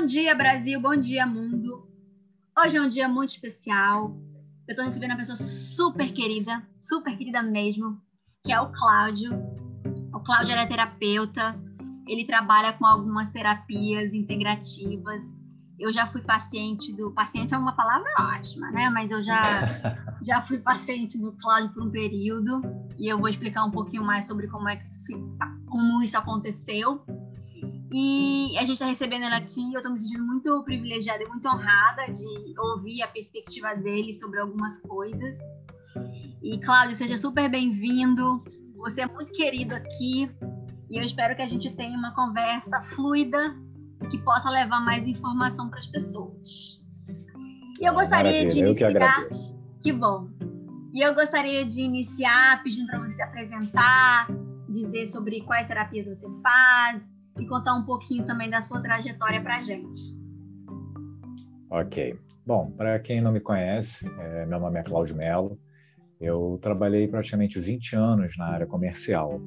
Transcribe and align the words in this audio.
Bom 0.00 0.06
dia, 0.06 0.34
Brasil. 0.34 0.80
Bom 0.80 0.96
dia, 0.96 1.26
mundo. 1.26 1.86
Hoje 2.58 2.78
é 2.78 2.80
um 2.80 2.88
dia 2.88 3.06
muito 3.06 3.28
especial. 3.28 4.16
Eu 4.66 4.72
estou 4.72 4.82
recebendo 4.82 5.10
uma 5.10 5.18
pessoa 5.18 5.36
super 5.36 6.10
querida, 6.14 6.66
super 6.80 7.14
querida 7.18 7.42
mesmo, 7.42 8.00
que 8.42 8.50
é 8.50 8.58
o 8.58 8.72
Cláudio. 8.72 9.30
O 10.14 10.20
Cláudio 10.20 10.52
era 10.52 10.66
terapeuta. 10.66 11.54
Ele 12.08 12.24
trabalha 12.24 12.72
com 12.72 12.86
algumas 12.86 13.28
terapias 13.28 14.14
integrativas. 14.14 15.20
Eu 15.78 15.92
já 15.92 16.06
fui 16.06 16.22
paciente 16.22 16.96
do. 16.96 17.10
Paciente 17.12 17.52
é 17.52 17.58
uma 17.58 17.76
palavra 17.76 18.10
ótima, 18.38 18.70
né? 18.70 18.88
Mas 18.88 19.10
eu 19.10 19.22
já, 19.22 19.42
já 20.26 20.40
fui 20.40 20.56
paciente 20.60 21.18
do 21.18 21.32
Cláudio 21.32 21.74
por 21.74 21.82
um 21.82 21.90
período. 21.90 22.62
E 22.98 23.06
eu 23.06 23.18
vou 23.18 23.28
explicar 23.28 23.66
um 23.66 23.70
pouquinho 23.70 24.02
mais 24.02 24.26
sobre 24.26 24.48
como 24.48 24.66
é 24.66 24.76
que 24.76 24.88
se, 24.88 25.12
como 25.66 26.02
isso 26.02 26.16
aconteceu. 26.16 27.04
E 27.92 28.56
a 28.56 28.60
gente 28.60 28.74
está 28.74 28.86
recebendo 28.86 29.24
ela 29.24 29.36
aqui. 29.36 29.72
Eu 29.72 29.78
estou 29.78 29.90
me 29.90 29.98
sentindo 29.98 30.24
muito 30.24 30.62
privilegiada 30.64 31.22
e 31.24 31.28
muito 31.28 31.48
honrada 31.48 32.06
de 32.12 32.58
ouvir 32.58 33.02
a 33.02 33.08
perspectiva 33.08 33.74
dele 33.74 34.14
sobre 34.14 34.38
algumas 34.38 34.78
coisas. 34.82 35.38
E, 36.42 36.58
Cláudio, 36.60 36.94
seja 36.94 37.16
super 37.16 37.48
bem-vindo. 37.50 38.44
Você 38.76 39.00
é 39.00 39.06
muito 39.06 39.32
querido 39.32 39.74
aqui. 39.74 40.30
E 40.88 40.98
eu 40.98 41.02
espero 41.02 41.34
que 41.34 41.42
a 41.42 41.48
gente 41.48 41.70
tenha 41.74 41.98
uma 41.98 42.14
conversa 42.14 42.80
fluida 42.80 43.56
que 44.10 44.18
possa 44.18 44.48
levar 44.50 44.80
mais 44.80 45.06
informação 45.06 45.68
para 45.68 45.80
as 45.80 45.86
pessoas. 45.86 46.80
E 47.80 47.84
eu 47.84 47.94
gostaria 47.94 48.46
de 48.46 48.60
iniciar. 48.60 49.28
Que, 49.28 49.82
que 49.82 49.92
bom. 49.92 50.28
E 50.92 51.00
eu 51.00 51.14
gostaria 51.14 51.64
de 51.64 51.82
iniciar 51.82 52.62
pedindo 52.62 52.86
para 52.86 53.00
você 53.00 53.14
se 53.14 53.22
apresentar, 53.22 54.28
dizer 54.68 55.06
sobre 55.06 55.40
quais 55.42 55.66
terapias 55.66 56.08
você 56.08 56.26
faz, 56.42 57.09
e 57.40 57.46
contar 57.46 57.74
um 57.74 57.84
pouquinho 57.84 58.26
também 58.26 58.50
da 58.50 58.60
sua 58.60 58.80
trajetória 58.80 59.40
para 59.40 59.56
a 59.56 59.60
gente. 59.60 60.18
Ok. 61.70 62.18
Bom, 62.46 62.70
para 62.72 62.98
quem 62.98 63.20
não 63.20 63.32
me 63.32 63.40
conhece, 63.40 64.06
é, 64.18 64.46
meu 64.46 64.58
nome 64.58 64.78
é 64.78 64.82
Cláudio 64.82 65.16
Mello. 65.16 65.58
Eu 66.20 66.58
trabalhei 66.60 67.06
praticamente 67.06 67.58
20 67.58 67.96
anos 67.96 68.36
na 68.36 68.46
área 68.46 68.66
comercial. 68.66 69.40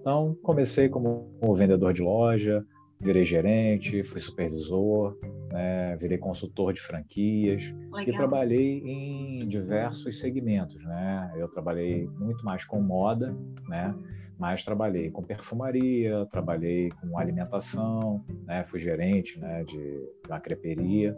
Então, 0.00 0.36
comecei 0.42 0.88
como 0.88 1.30
vendedor 1.56 1.92
de 1.92 2.02
loja, 2.02 2.64
virei 3.00 3.24
gerente, 3.24 4.02
fui 4.02 4.20
supervisor, 4.20 5.18
né, 5.50 5.96
virei 5.96 6.18
consultor 6.18 6.72
de 6.72 6.80
franquias 6.80 7.64
Legal. 7.64 8.02
e 8.06 8.12
trabalhei 8.12 8.78
em 8.84 9.48
diversos 9.48 10.20
segmentos, 10.20 10.82
né? 10.84 11.32
Eu 11.36 11.48
trabalhei 11.48 12.06
muito 12.18 12.44
mais 12.44 12.64
com 12.64 12.80
moda, 12.80 13.34
né? 13.68 13.94
Mas 14.40 14.64
trabalhei 14.64 15.10
com 15.10 15.22
perfumaria, 15.22 16.26
trabalhei 16.32 16.88
com 16.88 17.18
alimentação, 17.18 18.24
né? 18.46 18.64
fui 18.64 18.80
gerente 18.80 19.38
né, 19.38 19.62
de 19.64 20.08
uma 20.26 20.40
creperia. 20.40 21.14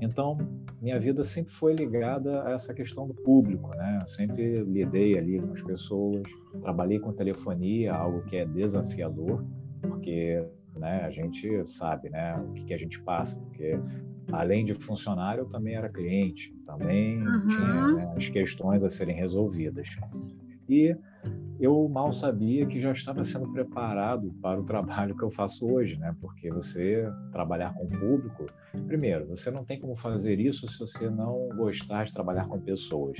Então, 0.00 0.38
minha 0.80 1.00
vida 1.00 1.24
sempre 1.24 1.52
foi 1.52 1.74
ligada 1.74 2.44
a 2.46 2.52
essa 2.52 2.72
questão 2.72 3.04
do 3.08 3.14
público, 3.14 3.68
né? 3.76 3.98
sempre 4.06 4.54
lidei 4.62 5.18
ali 5.18 5.40
com 5.40 5.52
as 5.52 5.62
pessoas, 5.62 6.22
trabalhei 6.62 7.00
com 7.00 7.12
telefonia, 7.12 7.94
algo 7.94 8.22
que 8.26 8.36
é 8.36 8.46
desafiador, 8.46 9.44
porque 9.80 10.46
né, 10.76 11.02
a 11.04 11.10
gente 11.10 11.66
sabe 11.66 12.10
né, 12.10 12.36
o 12.36 12.52
que, 12.52 12.66
que 12.66 12.74
a 12.74 12.78
gente 12.78 13.02
passa, 13.02 13.40
porque 13.40 13.76
além 14.30 14.64
de 14.64 14.72
funcionário, 14.74 15.40
eu 15.40 15.48
também 15.48 15.74
era 15.74 15.88
cliente, 15.88 16.54
também 16.64 17.26
uhum. 17.26 17.48
tinha 17.48 17.92
né, 17.96 18.14
as 18.16 18.28
questões 18.28 18.84
a 18.84 18.88
serem 18.88 19.16
resolvidas. 19.16 19.88
E 20.68 20.96
eu 21.62 21.88
mal 21.88 22.12
sabia 22.12 22.66
que 22.66 22.80
já 22.80 22.90
estava 22.90 23.24
sendo 23.24 23.46
preparado 23.52 24.34
para 24.42 24.60
o 24.60 24.64
trabalho 24.64 25.16
que 25.16 25.22
eu 25.22 25.30
faço 25.30 25.64
hoje, 25.64 25.96
né? 25.96 26.12
Porque 26.20 26.50
você 26.50 27.08
trabalhar 27.30 27.72
com 27.74 27.84
o 27.84 27.88
público, 27.88 28.46
primeiro, 28.88 29.28
você 29.28 29.48
não 29.48 29.64
tem 29.64 29.78
como 29.78 29.94
fazer 29.94 30.40
isso 30.40 30.66
se 30.66 30.76
você 30.76 31.08
não 31.08 31.48
gostar 31.54 32.06
de 32.06 32.12
trabalhar 32.12 32.48
com 32.48 32.60
pessoas. 32.60 33.16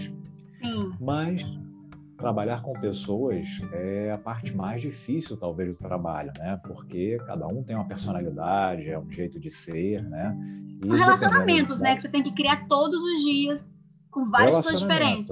Sim. 0.60 0.92
Mas 1.00 1.44
trabalhar 2.18 2.62
com 2.62 2.72
pessoas 2.72 3.46
é 3.72 4.10
a 4.10 4.18
parte 4.18 4.52
mais 4.56 4.82
difícil, 4.82 5.36
talvez, 5.36 5.68
do 5.68 5.76
trabalho, 5.76 6.32
né? 6.36 6.60
Porque 6.66 7.18
cada 7.24 7.46
um 7.46 7.62
tem 7.62 7.76
uma 7.76 7.86
personalidade, 7.86 8.90
é 8.90 8.98
um 8.98 9.10
jeito 9.12 9.38
de 9.38 9.50
ser, 9.50 10.02
né? 10.02 10.36
E 10.84 10.88
relacionamentos, 10.88 11.78
né? 11.78 11.94
Que 11.94 12.02
você 12.02 12.08
tem 12.08 12.24
que 12.24 12.32
criar 12.32 12.66
todos 12.66 13.00
os 13.00 13.22
dias 13.22 13.72
com 14.10 14.24
várias 14.24 14.56
pessoas 14.56 14.80
diferentes. 14.80 15.30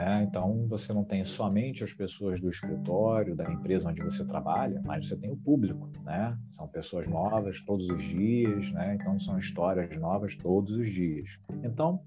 Né? 0.00 0.26
Então, 0.26 0.66
você 0.66 0.94
não 0.94 1.04
tem 1.04 1.22
somente 1.26 1.84
as 1.84 1.92
pessoas 1.92 2.40
do 2.40 2.48
escritório, 2.48 3.36
da 3.36 3.44
empresa 3.52 3.90
onde 3.90 4.02
você 4.02 4.24
trabalha, 4.24 4.80
mas 4.82 5.06
você 5.06 5.16
tem 5.16 5.30
o 5.30 5.36
público. 5.36 5.90
Né? 6.02 6.34
São 6.52 6.66
pessoas 6.66 7.06
novas 7.06 7.60
todos 7.66 7.86
os 7.90 8.02
dias, 8.02 8.72
né? 8.72 8.94
então 8.94 9.20
são 9.20 9.36
histórias 9.36 9.94
novas 10.00 10.34
todos 10.36 10.74
os 10.74 10.90
dias. 10.90 11.28
Então, 11.62 12.00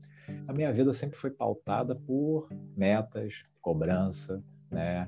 a 0.48 0.54
minha 0.54 0.74
vida 0.74 0.92
sempre 0.92 1.18
foi 1.18 1.30
pautada 1.30 1.96
por 1.96 2.50
metas, 2.76 3.32
cobrança, 3.62 4.44
né? 4.72 5.08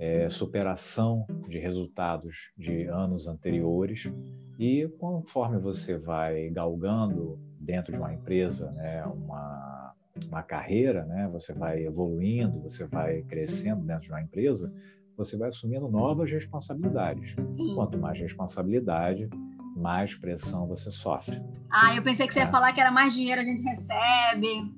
É, 0.00 0.28
superação 0.28 1.24
de 1.48 1.58
resultados 1.58 2.34
de 2.58 2.84
anos 2.84 3.28
anteriores. 3.28 4.10
E 4.58 4.88
conforme 4.98 5.58
você 5.58 5.96
vai 5.96 6.50
galgando 6.50 7.38
dentro 7.60 7.92
de 7.92 7.98
uma 7.98 8.12
empresa, 8.12 8.70
né, 8.72 9.04
uma 9.06 9.85
uma 10.28 10.42
carreira, 10.42 11.04
né? 11.04 11.28
Você 11.32 11.52
vai 11.52 11.84
evoluindo, 11.84 12.60
você 12.60 12.86
vai 12.86 13.22
crescendo 13.22 13.82
dentro 13.82 14.02
de 14.02 14.10
uma 14.10 14.22
empresa, 14.22 14.72
você 15.16 15.36
vai 15.36 15.48
assumindo 15.48 15.88
novas 15.88 16.30
responsabilidades. 16.30 17.34
Quanto 17.74 17.98
mais 17.98 18.18
responsabilidade, 18.18 19.28
mais 19.76 20.14
pressão 20.14 20.66
você 20.66 20.90
sofre. 20.90 21.38
Ah, 21.70 21.94
eu 21.94 22.02
pensei 22.02 22.26
que 22.26 22.32
você 22.32 22.40
ia 22.40 22.46
tá? 22.46 22.52
falar 22.52 22.72
que 22.72 22.80
era 22.80 22.90
mais 22.90 23.14
dinheiro 23.14 23.42
a 23.42 23.44
gente 23.44 23.62
recebe, 23.62 24.74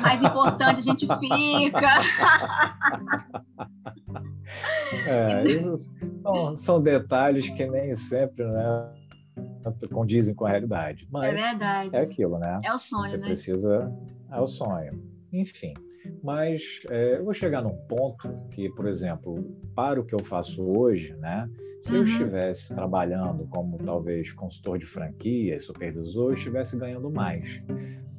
mais 0.00 0.22
importante 0.22 0.80
a 0.80 0.82
gente 0.82 1.06
fica. 1.18 1.98
é, 5.08 5.44
são, 6.22 6.58
são, 6.58 6.82
detalhes 6.82 7.48
que 7.48 7.66
nem 7.66 7.94
sempre, 7.94 8.44
né? 8.44 8.92
condizem 9.92 10.34
com 10.34 10.44
a 10.44 10.50
realidade. 10.50 11.08
Mas 11.10 11.32
é 11.32 11.34
verdade. 11.34 11.96
É 11.96 12.02
aquilo, 12.02 12.38
né? 12.38 12.60
É 12.62 12.72
o 12.72 12.78
sonho, 12.78 13.08
Você 13.08 13.16
né? 13.16 13.26
precisa 13.26 13.90
é 14.32 14.40
o 14.40 14.46
sonho. 14.46 15.02
Enfim, 15.32 15.74
mas 16.22 16.62
é, 16.90 17.18
eu 17.18 17.24
vou 17.24 17.34
chegar 17.34 17.62
num 17.62 17.76
ponto 17.88 18.28
que, 18.50 18.68
por 18.70 18.86
exemplo, 18.86 19.44
para 19.74 20.00
o 20.00 20.04
que 20.04 20.14
eu 20.14 20.22
faço 20.24 20.62
hoje, 20.62 21.14
né? 21.16 21.48
Se 21.82 21.92
uhum. 21.92 21.98
eu 21.98 22.04
estivesse 22.04 22.74
trabalhando 22.74 23.46
como 23.48 23.78
talvez 23.78 24.32
consultor 24.32 24.78
de 24.78 24.86
franquia, 24.86 25.60
supervisor, 25.60 26.30
eu 26.30 26.36
estivesse 26.36 26.78
ganhando 26.78 27.10
mais. 27.10 27.60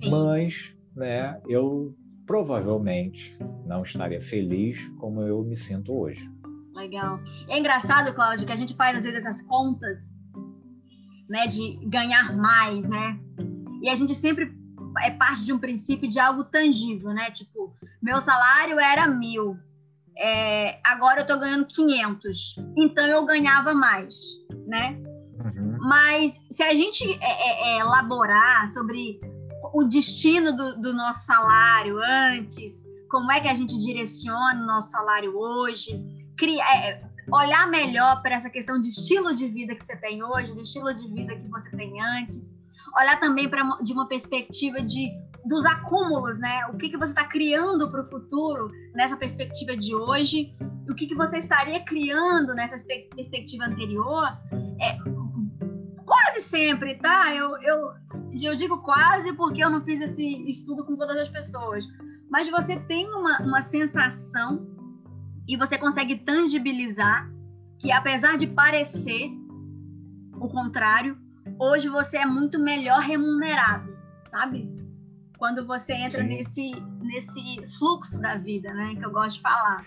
Sim. 0.02 0.12
Mas, 0.12 0.76
né, 0.96 1.40
eu 1.48 1.96
provavelmente 2.26 3.38
não 3.66 3.84
estaria 3.84 4.22
feliz 4.22 4.86
como 5.00 5.22
eu 5.22 5.44
me 5.44 5.56
sinto 5.56 5.94
hoje. 5.94 6.30
Legal. 6.76 7.20
É 7.48 7.58
engraçado, 7.58 8.14
Cláudio, 8.14 8.46
que 8.46 8.52
a 8.52 8.58
gente 8.58 8.76
faz 8.76 8.98
às 8.98 9.04
vezes 9.04 9.20
essas 9.20 9.42
contas, 9.44 9.98
né, 11.30 11.48
de 11.48 11.80
ganhar 11.86 12.36
mais, 12.36 12.88
né? 12.90 13.20
E 13.82 13.90
a 13.90 13.96
gente 13.96 14.16
sempre 14.16 14.52
é 15.02 15.12
parte 15.12 15.44
de 15.44 15.54
um 15.54 15.60
princípio 15.60 16.10
de 16.10 16.20
algo 16.20 16.44
tangível, 16.44 17.12
né? 17.12 17.32
Tipo, 17.32 17.74
meu 18.02 18.20
salário 18.22 18.80
era 18.80 19.08
mil, 19.08 19.58
é, 20.18 20.80
agora 20.84 21.22
eu 21.22 21.28
tô 21.28 21.38
ganhando 21.38 21.66
500, 21.66 22.56
então 22.78 23.06
eu 23.06 23.26
ganhava 23.26 23.74
mais, 23.74 24.16
né? 24.68 24.98
Uhum. 25.44 25.78
Mas 25.80 26.40
se 26.52 26.64
a 26.64 26.74
gente 26.76 27.04
é, 27.04 27.18
é, 27.22 27.78
é, 27.78 27.80
elaborar 27.80 28.70
sobre 28.70 29.20
o 29.74 29.84
destino 29.84 30.56
do, 30.56 30.80
do, 30.80 30.94
nosso 30.94 31.26
salário 31.26 31.98
antes, 31.98 32.86
como 33.10 33.32
é 33.32 33.42
que 33.42 33.48
a 33.48 33.54
gente 33.54 33.78
direciona 33.78 34.62
o 34.62 34.68
nosso 34.68 34.92
salário 34.92 35.36
hoje, 35.36 36.00
criar, 36.38 36.76
é, 36.76 37.00
olhar 37.32 37.68
melhor 37.68 38.22
para 38.22 38.36
essa 38.36 38.50
questão 38.50 38.80
de 38.80 38.90
estilo 38.90 39.36
de 39.36 39.48
vida 39.48 39.74
que 39.76 39.84
você 39.84 39.96
tem 39.96 40.24
hoje, 40.24 40.54
do 40.54 40.62
estilo 40.62 40.94
de 40.94 41.08
vida 41.08 41.36
que 41.36 41.50
você 41.50 41.70
tem 41.72 42.00
antes, 42.02 42.54
olhar 42.96 43.20
também 43.20 43.50
de 43.82 43.94
uma 43.94 44.08
perspectiva 44.08 44.82
de 44.82 45.12
dos 45.46 45.66
acúmulos, 45.66 46.40
né? 46.40 46.66
O 46.68 46.78
que, 46.78 46.90
que 46.90 46.98
você 46.98 47.12
está 47.12 47.26
criando 47.26 47.92
para 47.92 48.02
o 48.02 48.06
futuro 48.06 48.72
nessa 48.96 49.18
perspectiva 49.18 49.76
de 49.76 49.94
hoje, 49.94 50.54
o 50.90 50.96
que, 50.96 51.06
que 51.06 51.16
você 51.16 51.38
estaria 51.38 51.84
criando 51.84 52.54
nessa 52.54 52.76
perspectiva 53.14 53.66
anterior, 53.66 54.26
é, 54.80 54.98
quase 56.06 56.42
sempre, 56.42 56.96
tá? 56.96 57.34
Eu, 57.36 57.62
eu, 57.62 57.94
eu 58.42 58.56
digo 58.56 58.78
quase 58.80 59.34
porque 59.34 59.64
eu 59.64 59.70
não 59.70 59.84
fiz 59.84 60.00
esse 60.00 60.50
estudo 60.50 60.86
com 60.86 60.96
todas 60.96 61.18
as 61.18 61.30
pessoas, 61.30 61.86
mas 62.30 62.50
você 62.50 62.80
tem 62.80 63.06
uma, 63.14 63.40
uma 63.42 63.62
sensação 63.62 64.66
e 65.48 65.58
você 65.58 65.78
consegue 65.78 66.16
tangibilizar 66.16 67.30
que 67.80 67.92
apesar 67.92 68.38
de 68.38 68.48
parecer 68.48 69.30
o 70.40 70.48
contrário, 70.48 71.18
hoje 71.60 71.90
você 71.90 72.18
é 72.18 72.26
muito 72.26 72.60
melhor 72.60 73.00
remunerado, 73.00 73.96
sabe? 74.26 74.74
Quando 75.38 75.66
você 75.66 75.94
entra 75.94 76.24
nesse, 76.24 76.72
nesse 77.02 77.68
fluxo 77.78 78.20
da 78.20 78.38
vida, 78.38 78.74
né? 78.74 78.96
Que 78.96 79.06
eu 79.06 79.12
gosto 79.12 79.36
de 79.36 79.42
falar. 79.42 79.86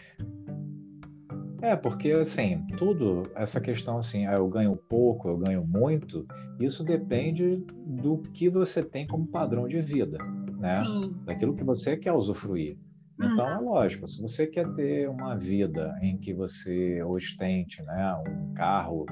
É, 1.63 1.75
porque 1.75 2.11
assim, 2.11 2.67
tudo, 2.77 3.23
essa 3.35 3.61
questão 3.61 3.99
assim, 3.99 4.27
ah, 4.27 4.35
eu 4.35 4.47
ganho 4.49 4.77
pouco, 4.77 5.29
eu 5.29 5.39
ganho 5.39 5.67
muito, 5.67 6.27
isso 6.61 6.85
depende 6.85 7.65
do 7.87 8.19
que 8.19 8.49
você 8.49 8.83
tem 8.83 9.07
como 9.07 9.27
padrão 9.27 9.67
de 9.67 9.81
vida, 9.81 10.19
né? 10.59 10.85
Sim. 10.85 11.15
Daquilo 11.25 11.57
que 11.57 11.65
você 11.65 11.97
quer 11.97 12.13
usufruir. 12.13 12.79
Então, 13.19 13.49
é 13.49 13.59
uhum. 13.59 13.71
lógico, 13.71 14.07
se 14.07 14.21
você 14.21 14.47
quer 14.47 14.69
ter 14.75 15.09
uma 15.09 15.35
vida 15.35 15.97
em 16.03 16.19
que 16.19 16.35
você 16.35 17.03
ostente 17.03 17.83
né, 17.83 18.15
um 18.29 18.53
carro 18.53 19.07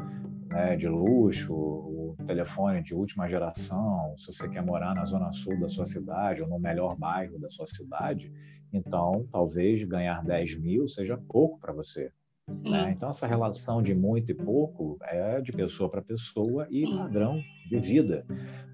né, 0.54 0.76
de 0.76 0.88
luxo, 0.88 1.52
o 1.52 2.16
telefone 2.26 2.80
de 2.80 2.94
última 2.94 3.28
geração, 3.28 4.14
se 4.16 4.32
você 4.32 4.48
quer 4.48 4.62
morar 4.62 4.94
na 4.94 5.04
zona 5.04 5.32
sul 5.32 5.58
da 5.58 5.68
sua 5.68 5.84
cidade 5.84 6.42
ou 6.42 6.48
no 6.48 6.60
melhor 6.60 6.96
bairro 6.96 7.38
da 7.40 7.48
sua 7.50 7.66
cidade, 7.66 8.32
então 8.72 9.26
talvez 9.32 9.82
ganhar 9.82 10.24
10 10.24 10.60
mil 10.60 10.88
seja 10.88 11.18
pouco 11.28 11.58
para 11.58 11.72
você. 11.72 12.12
Né? 12.46 12.92
Então, 12.94 13.08
essa 13.08 13.26
relação 13.26 13.82
de 13.82 13.94
muito 13.94 14.30
e 14.30 14.34
pouco 14.34 14.98
é 15.02 15.40
de 15.40 15.50
pessoa 15.50 15.90
para 15.90 16.02
pessoa 16.02 16.66
e 16.70 16.86
Sim. 16.86 16.96
padrão 16.98 17.40
de 17.68 17.80
vida, 17.80 18.26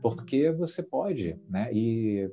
porque 0.03 0.51
você 0.51 0.83
pode, 0.83 1.39
né? 1.49 1.73
E 1.73 2.29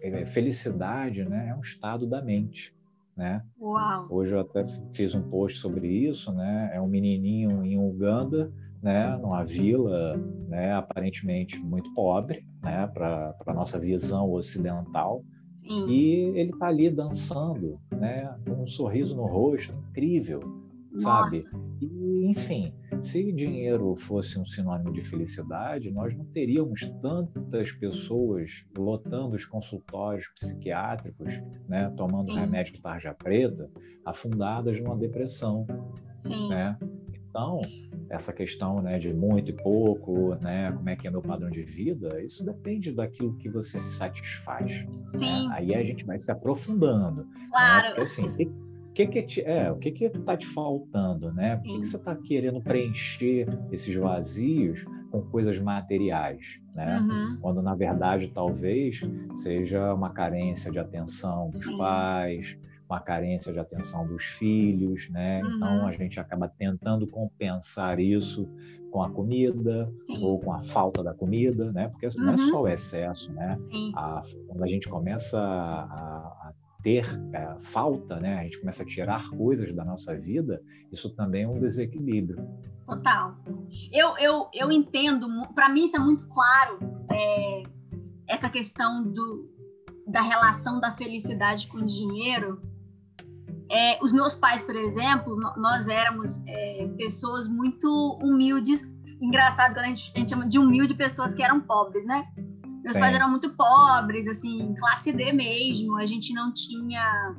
é, 0.00 0.24
felicidade, 0.24 1.24
né? 1.24 1.48
É 1.50 1.54
um 1.54 1.60
estado 1.60 2.06
da 2.06 2.22
mente, 2.22 2.74
né? 3.20 3.42
Uau. 3.60 4.06
Hoje 4.08 4.32
eu 4.32 4.40
até 4.40 4.64
fiz 4.94 5.14
um 5.14 5.22
post 5.28 5.58
sobre 5.58 5.86
isso, 5.86 6.32
né? 6.32 6.70
É 6.72 6.80
um 6.80 6.88
menininho 6.88 7.62
em 7.62 7.78
Uganda, 7.78 8.50
né? 8.82 9.14
Numa 9.18 9.44
vila, 9.44 10.16
né? 10.48 10.72
Aparentemente 10.72 11.58
muito 11.58 11.92
pobre, 11.92 12.46
né? 12.62 12.86
Para 12.86 13.36
a 13.46 13.52
nossa 13.52 13.78
visão 13.78 14.32
ocidental 14.32 15.22
Sim. 15.70 15.86
E 15.86 16.38
ele 16.38 16.50
está 16.50 16.68
ali 16.68 16.90
dançando, 16.90 17.78
né? 17.92 18.16
Com 18.44 18.64
um 18.64 18.66
sorriso 18.66 19.14
no 19.14 19.26
rosto, 19.26 19.72
incrível, 19.90 20.40
Nossa. 20.90 21.30
sabe? 21.30 21.44
E, 21.80 22.26
enfim, 22.26 22.72
se 23.02 23.32
dinheiro 23.32 23.96
fosse 23.96 24.38
um 24.38 24.46
sinônimo 24.46 24.92
de 24.92 25.02
felicidade, 25.02 25.90
nós 25.90 26.16
não 26.16 26.24
teríamos 26.26 26.80
tantas 27.00 27.72
pessoas 27.72 28.50
lotando 28.76 29.36
os 29.36 29.44
consultórios 29.44 30.28
psiquiátricos, 30.28 31.34
né? 31.68 31.92
Tomando 31.96 32.32
Sim. 32.32 32.40
remédio 32.40 32.74
de 32.74 32.80
tarja 32.80 33.14
preta, 33.14 33.70
afundadas 34.04 34.80
numa 34.80 34.96
depressão, 34.96 35.66
Sim. 36.18 36.48
né? 36.48 36.76
Então, 37.28 37.60
essa 38.10 38.32
questão 38.32 38.82
né, 38.82 38.98
de 38.98 39.14
muito 39.14 39.50
e 39.50 39.54
pouco, 39.54 40.36
né, 40.42 40.72
como 40.72 40.88
é 40.88 40.96
que 40.96 41.06
é 41.06 41.10
meu 41.10 41.22
padrão 41.22 41.48
de 41.48 41.62
vida, 41.62 42.20
isso 42.20 42.44
depende 42.44 42.92
daquilo 42.92 43.36
que 43.36 43.48
você 43.48 43.78
se 43.78 43.92
satisfaz. 43.92 44.84
Né? 45.14 45.48
Aí 45.52 45.72
a 45.74 45.84
gente 45.84 46.04
vai 46.04 46.18
se 46.18 46.30
aprofundando. 46.30 47.24
Né? 47.24 47.48
Claro. 47.52 47.82
Né? 47.82 47.88
Porque 47.90 48.00
assim, 48.00 48.34
que, 48.94 49.06
que, 49.06 49.22
que, 49.22 49.40
é, 49.42 49.70
o 49.70 49.76
que 49.76 49.90
que 49.92 50.04
está 50.06 50.36
te 50.36 50.46
faltando, 50.46 51.32
né? 51.32 51.56
Por 51.56 51.64
que, 51.64 51.80
que 51.80 51.86
você 51.86 51.96
está 51.96 52.14
querendo 52.16 52.60
preencher 52.60 53.46
esses 53.70 53.94
vazios 53.94 54.84
com 55.10 55.22
coisas 55.22 55.58
materiais, 55.58 56.60
né? 56.74 56.98
Uhum. 57.00 57.38
Quando 57.40 57.62
na 57.62 57.74
verdade 57.74 58.30
talvez 58.34 59.00
seja 59.36 59.94
uma 59.94 60.10
carência 60.10 60.70
de 60.70 60.78
atenção 60.78 61.50
dos 61.50 61.64
Sim. 61.64 61.78
pais, 61.78 62.56
uma 62.88 63.00
carência 63.00 63.52
de 63.52 63.58
atenção 63.58 64.06
dos 64.06 64.24
filhos, 64.24 65.08
né? 65.10 65.38
Então, 65.40 65.50
uhum. 65.50 65.76
Então 65.76 65.86
a 65.86 65.92
gente 65.92 66.18
acaba 66.18 66.48
tentando 66.48 67.06
compensar 67.06 68.00
isso 68.00 68.48
com 68.90 69.02
a 69.02 69.10
comida 69.10 69.88
Sim. 70.06 70.24
ou 70.24 70.40
com 70.40 70.52
a 70.52 70.62
falta 70.64 71.02
da 71.02 71.14
comida, 71.14 71.70
né? 71.72 71.88
Porque 71.88 72.06
uhum. 72.06 72.24
não 72.24 72.34
é 72.34 72.36
só 72.36 72.62
o 72.62 72.68
excesso, 72.68 73.32
né? 73.32 73.56
A, 73.94 74.22
quando 74.48 74.64
a 74.64 74.66
gente 74.66 74.88
começa 74.88 75.38
a, 75.38 75.84
a 76.48 76.52
ter 76.82 77.06
é, 77.32 77.56
falta, 77.60 78.18
né? 78.18 78.38
A 78.38 78.42
gente 78.44 78.60
começa 78.60 78.82
a 78.82 78.86
tirar 78.86 79.28
coisas 79.30 79.74
da 79.74 79.84
nossa 79.84 80.16
vida, 80.16 80.62
isso 80.92 81.10
também 81.10 81.44
é 81.44 81.48
um 81.48 81.60
desequilíbrio. 81.60 82.48
Total. 82.86 83.36
Eu, 83.92 84.16
eu, 84.18 84.48
eu 84.52 84.72
entendo, 84.72 85.28
para 85.54 85.68
mim 85.68 85.84
isso 85.84 85.96
é 85.96 86.00
muito 86.00 86.26
claro, 86.28 86.78
é, 87.12 87.62
essa 88.28 88.48
questão 88.48 89.04
do, 89.04 89.48
da 90.06 90.22
relação 90.22 90.80
da 90.80 90.96
felicidade 90.96 91.66
com 91.68 91.78
o 91.78 91.86
dinheiro 91.86 92.60
é, 93.70 93.98
os 94.02 94.12
meus 94.12 94.36
pais, 94.36 94.64
por 94.64 94.74
exemplo, 94.74 95.36
nós 95.56 95.86
éramos 95.86 96.42
é, 96.46 96.88
pessoas 96.98 97.46
muito 97.46 98.18
humildes. 98.20 98.98
Engraçado 99.20 99.74
quando 99.74 99.84
a 99.84 99.88
gente, 99.88 100.12
a 100.12 100.18
gente, 100.18 100.30
chama 100.30 100.46
de 100.48 100.58
humilde 100.58 100.92
pessoas 100.94 101.32
que 101.32 101.42
eram 101.42 101.60
pobres, 101.60 102.04
né? 102.04 102.26
Meus 102.82 102.96
pais 102.96 103.14
eram 103.14 103.30
muito 103.30 103.50
pobres, 103.50 104.26
assim, 104.26 104.74
classe 104.78 105.12
D 105.12 105.32
mesmo. 105.32 105.96
A 105.96 106.06
gente 106.06 106.32
não 106.32 106.52
tinha, 106.52 107.36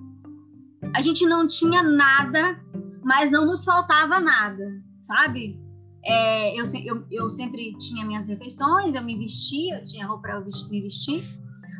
a 0.93 1.01
gente 1.01 1.25
não 1.25 1.47
tinha 1.47 1.81
nada, 1.81 2.59
mas 3.03 3.31
não 3.31 3.45
nos 3.45 3.65
faltava 3.65 4.19
nada, 4.19 4.81
sabe? 5.01 5.59
É, 6.03 6.59
eu, 6.59 6.63
eu, 6.83 7.05
eu 7.11 7.29
sempre 7.29 7.75
tinha 7.77 8.05
minhas 8.05 8.27
refeições, 8.27 8.95
eu 8.95 9.03
me 9.03 9.17
vestia, 9.17 9.79
eu 9.79 9.85
tinha 9.85 10.07
roupa 10.07 10.29
para 10.29 10.41
me 10.41 10.81
vestir, 10.81 11.23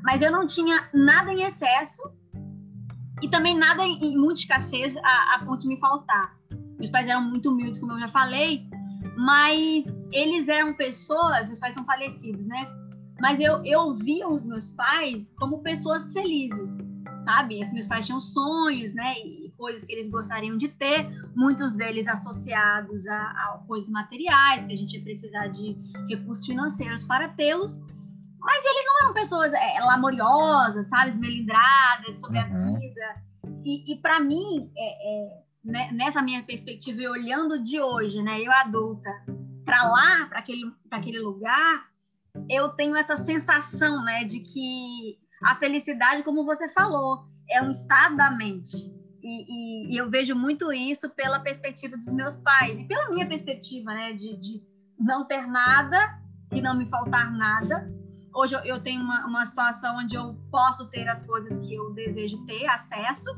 mas 0.04 0.22
eu 0.22 0.32
não 0.32 0.46
tinha 0.46 0.90
nada 0.94 1.32
em 1.32 1.44
excesso 1.44 2.02
e 3.22 3.30
também 3.30 3.56
nada 3.56 3.84
em 3.84 4.18
muita 4.18 4.42
escassez 4.42 4.96
a, 4.98 5.36
a 5.36 5.46
ponto 5.46 5.62
de 5.62 5.68
me 5.68 5.80
faltar. 5.80 6.36
Meus 6.78 6.90
pais 6.90 7.08
eram 7.08 7.22
muito 7.22 7.50
humildes, 7.50 7.80
como 7.80 7.94
eu 7.94 8.00
já 8.00 8.08
falei, 8.08 8.68
mas 9.18 9.86
eles 10.12 10.48
eram 10.48 10.74
pessoas, 10.74 11.48
meus 11.48 11.60
pais 11.60 11.76
são 11.76 11.86
falecidos, 11.86 12.48
né? 12.48 12.68
Mas 13.22 13.40
eu, 13.40 13.64
eu 13.64 13.94
via 13.94 14.28
os 14.28 14.44
meus 14.44 14.74
pais 14.74 15.32
como 15.38 15.60
pessoas 15.60 16.12
felizes, 16.12 16.80
sabe? 17.24 17.62
Assim, 17.62 17.76
meus 17.76 17.86
pais 17.86 18.08
tinham 18.08 18.20
sonhos, 18.20 18.94
né? 18.94 19.14
E 19.20 19.54
coisas 19.56 19.86
que 19.86 19.94
eles 19.94 20.10
gostariam 20.10 20.58
de 20.58 20.68
ter, 20.70 21.08
muitos 21.36 21.72
deles 21.72 22.08
associados 22.08 23.06
a, 23.06 23.22
a 23.22 23.64
coisas 23.68 23.92
materiais, 23.92 24.66
que 24.66 24.74
a 24.74 24.76
gente 24.76 24.98
ia 24.98 25.04
precisar 25.04 25.48
de 25.50 25.78
recursos 26.10 26.48
financeiros 26.48 27.04
para 27.04 27.30
tê-los. 27.30 27.80
Mas 28.40 28.66
eles 28.66 28.86
não 28.88 29.04
eram 29.04 29.14
pessoas 29.14 29.54
é, 29.54 29.80
lamoriosas, 29.82 30.88
sabe? 30.88 31.16
Melindradas 31.18 32.20
sobre 32.20 32.40
uhum. 32.40 32.76
a 32.76 32.80
vida. 32.80 33.24
E, 33.64 33.94
e 33.94 33.98
para 33.98 34.20
mim, 34.20 34.72
é, 34.76 34.82
é, 34.82 35.44
né, 35.64 35.92
nessa 35.92 36.24
minha 36.24 36.42
perspectiva, 36.42 37.04
e 37.04 37.08
olhando 37.08 37.62
de 37.62 37.80
hoje, 37.80 38.24
né? 38.24 38.42
Eu 38.42 38.52
adulta, 38.52 39.12
para 39.64 39.84
lá, 39.84 40.26
para 40.28 40.40
aquele, 40.40 40.74
aquele 40.90 41.20
lugar, 41.20 41.91
eu 42.50 42.70
tenho 42.70 42.96
essa 42.96 43.16
sensação, 43.16 44.04
né? 44.04 44.24
De 44.24 44.40
que 44.40 45.18
a 45.44 45.56
felicidade, 45.56 46.24
como 46.24 46.46
você 46.46 46.70
falou, 46.70 47.26
é 47.50 47.62
um 47.62 47.72
estado 47.72 48.16
da 48.16 48.32
mente. 48.32 48.78
E, 49.24 49.46
e, 49.48 49.94
e, 49.94 49.98
eu 49.98 50.10
vejo 50.10 50.36
muito 50.36 50.74
isso 50.74 51.10
pela 51.12 51.40
perspectiva 51.40 51.96
dos 51.96 52.12
meus 52.12 52.38
pais 52.38 52.80
e 52.80 52.86
pela 52.86 53.10
minha 53.10 53.28
perspectiva, 53.28 53.94
né, 53.94 54.14
de, 54.14 54.36
de 54.38 54.64
não 55.00 55.28
ter 55.28 55.46
nada 55.46 56.20
e 56.52 56.60
não 56.60 56.76
me 56.76 56.90
faltar 56.90 57.32
nada, 57.32 57.88
hoje 58.34 58.56
eu, 58.66 58.82
tenho 58.82 59.04
uma, 59.04 59.26
uma 59.28 59.46
situação 59.46 59.98
onde 59.98 60.16
eu 60.16 60.36
posso 60.50 60.90
ter 60.90 61.08
as 61.08 61.24
coisas 61.24 61.60
que 61.60 61.74
eu 61.74 61.94
desejo 61.94 62.44
ter 62.46 62.68
acesso, 62.68 63.30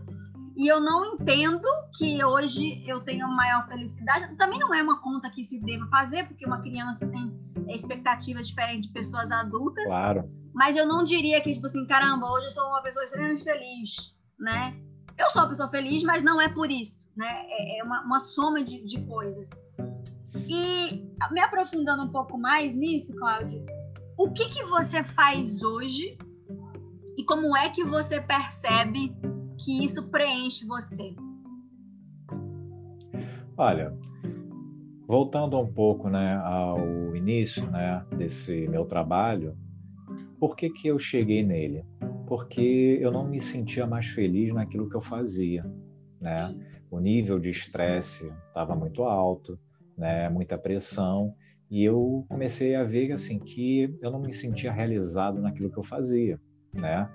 e 0.56 0.68
eu 0.68 0.80
não 0.80 1.16
entendo 1.16 1.68
que 1.98 2.24
hoje 2.24 2.84
eu 2.88 3.02
tenho 3.02 3.28
maior 3.28 3.68
felicidade. 3.68 4.36
Também 4.36 4.60
não 4.60 4.74
é 4.74 4.84
uma 4.84 5.00
conta 5.02 5.30
que 5.32 5.44
se 5.44 5.60
deva 5.60 5.88
fazer, 5.88 6.28
porque 6.28 6.46
uma 6.46 6.62
criança 6.62 7.08
tem 7.08 7.32
expectativas 7.76 8.48
diferentes 8.48 8.88
de 8.88 8.94
pessoas 8.94 9.32
adultas. 9.32 9.86
Claro. 9.86 10.30
Mas 10.54 10.76
eu 10.76 10.88
não 10.88 11.04
diria 11.04 11.42
que, 11.42 11.52
tipo 11.52 11.66
assim, 11.66 11.86
caramba, 11.88 12.30
hoje 12.32 12.48
eu 12.48 12.52
sou 12.52 12.68
uma 12.68 12.82
pessoa 12.82 13.04
extremamente 13.04 13.44
feliz, 13.44 14.16
né? 14.40 14.80
Eu 15.18 15.30
sou 15.30 15.42
uma 15.42 15.50
pessoa 15.50 15.70
feliz, 15.70 16.04
mas 16.04 16.24
não 16.24 16.40
é 16.40 16.50
por 16.50 16.72
isso, 16.72 17.08
né? 17.16 17.46
É, 17.50 17.80
é 17.80 17.84
uma, 17.84 18.02
uma 18.02 18.20
soma 18.20 18.64
de, 18.64 18.84
de 18.86 19.02
coisas. 19.06 19.50
E 20.48 21.08
me 21.32 21.40
aprofundando 21.40 22.04
um 22.04 22.10
pouco 22.10 22.38
mais 22.38 22.76
nisso, 22.76 23.14
Cláudio, 23.16 23.66
o 24.18 24.32
que, 24.32 24.50
que 24.50 24.64
você 24.66 25.04
faz 25.04 25.64
hoje 25.64 26.18
e 27.18 27.24
como 27.24 27.56
é 27.56 27.70
que 27.70 27.84
você 27.84 28.20
percebe 28.22 29.16
que 29.58 29.84
isso 29.84 30.04
preenche 30.10 30.66
você? 30.66 31.16
Olha, 33.58 33.96
voltando 35.08 35.60
um 35.60 35.72
pouco 35.72 36.10
né, 36.10 36.36
ao 36.44 37.16
início 37.16 37.70
né, 37.70 38.06
desse 38.18 38.68
meu 38.68 38.86
trabalho, 38.86 39.58
por 40.40 40.56
que, 40.56 40.70
que 40.70 40.88
eu 40.88 41.00
cheguei 41.00 41.44
nele? 41.44 41.86
Porque 42.28 42.98
eu 43.02 43.12
não 43.12 43.28
me 43.28 43.42
sentia 43.42 43.86
mais 43.86 44.08
feliz 44.08 44.54
naquilo 44.54 44.90
que 44.90 44.96
eu 44.96 45.02
fazia. 45.02 45.64
Né? 46.20 46.56
O 46.90 47.00
nível 47.00 47.40
de 47.40 47.50
estresse 47.50 48.32
estava 48.48 48.76
muito 48.76 49.04
alto, 49.04 49.60
né? 49.98 50.30
muita 50.30 50.58
pressão, 50.58 51.36
e 51.70 51.84
eu 51.84 52.26
comecei 52.30 52.76
a 52.76 52.84
ver 52.84 53.12
assim 53.12 53.40
que 53.40 53.98
eu 54.02 54.12
não 54.12 54.20
me 54.20 54.34
sentia 54.34 54.72
realizado 54.72 55.42
naquilo 55.42 55.72
que 55.72 55.78
eu 55.80 55.84
fazia, 55.84 56.40
né? 56.72 57.10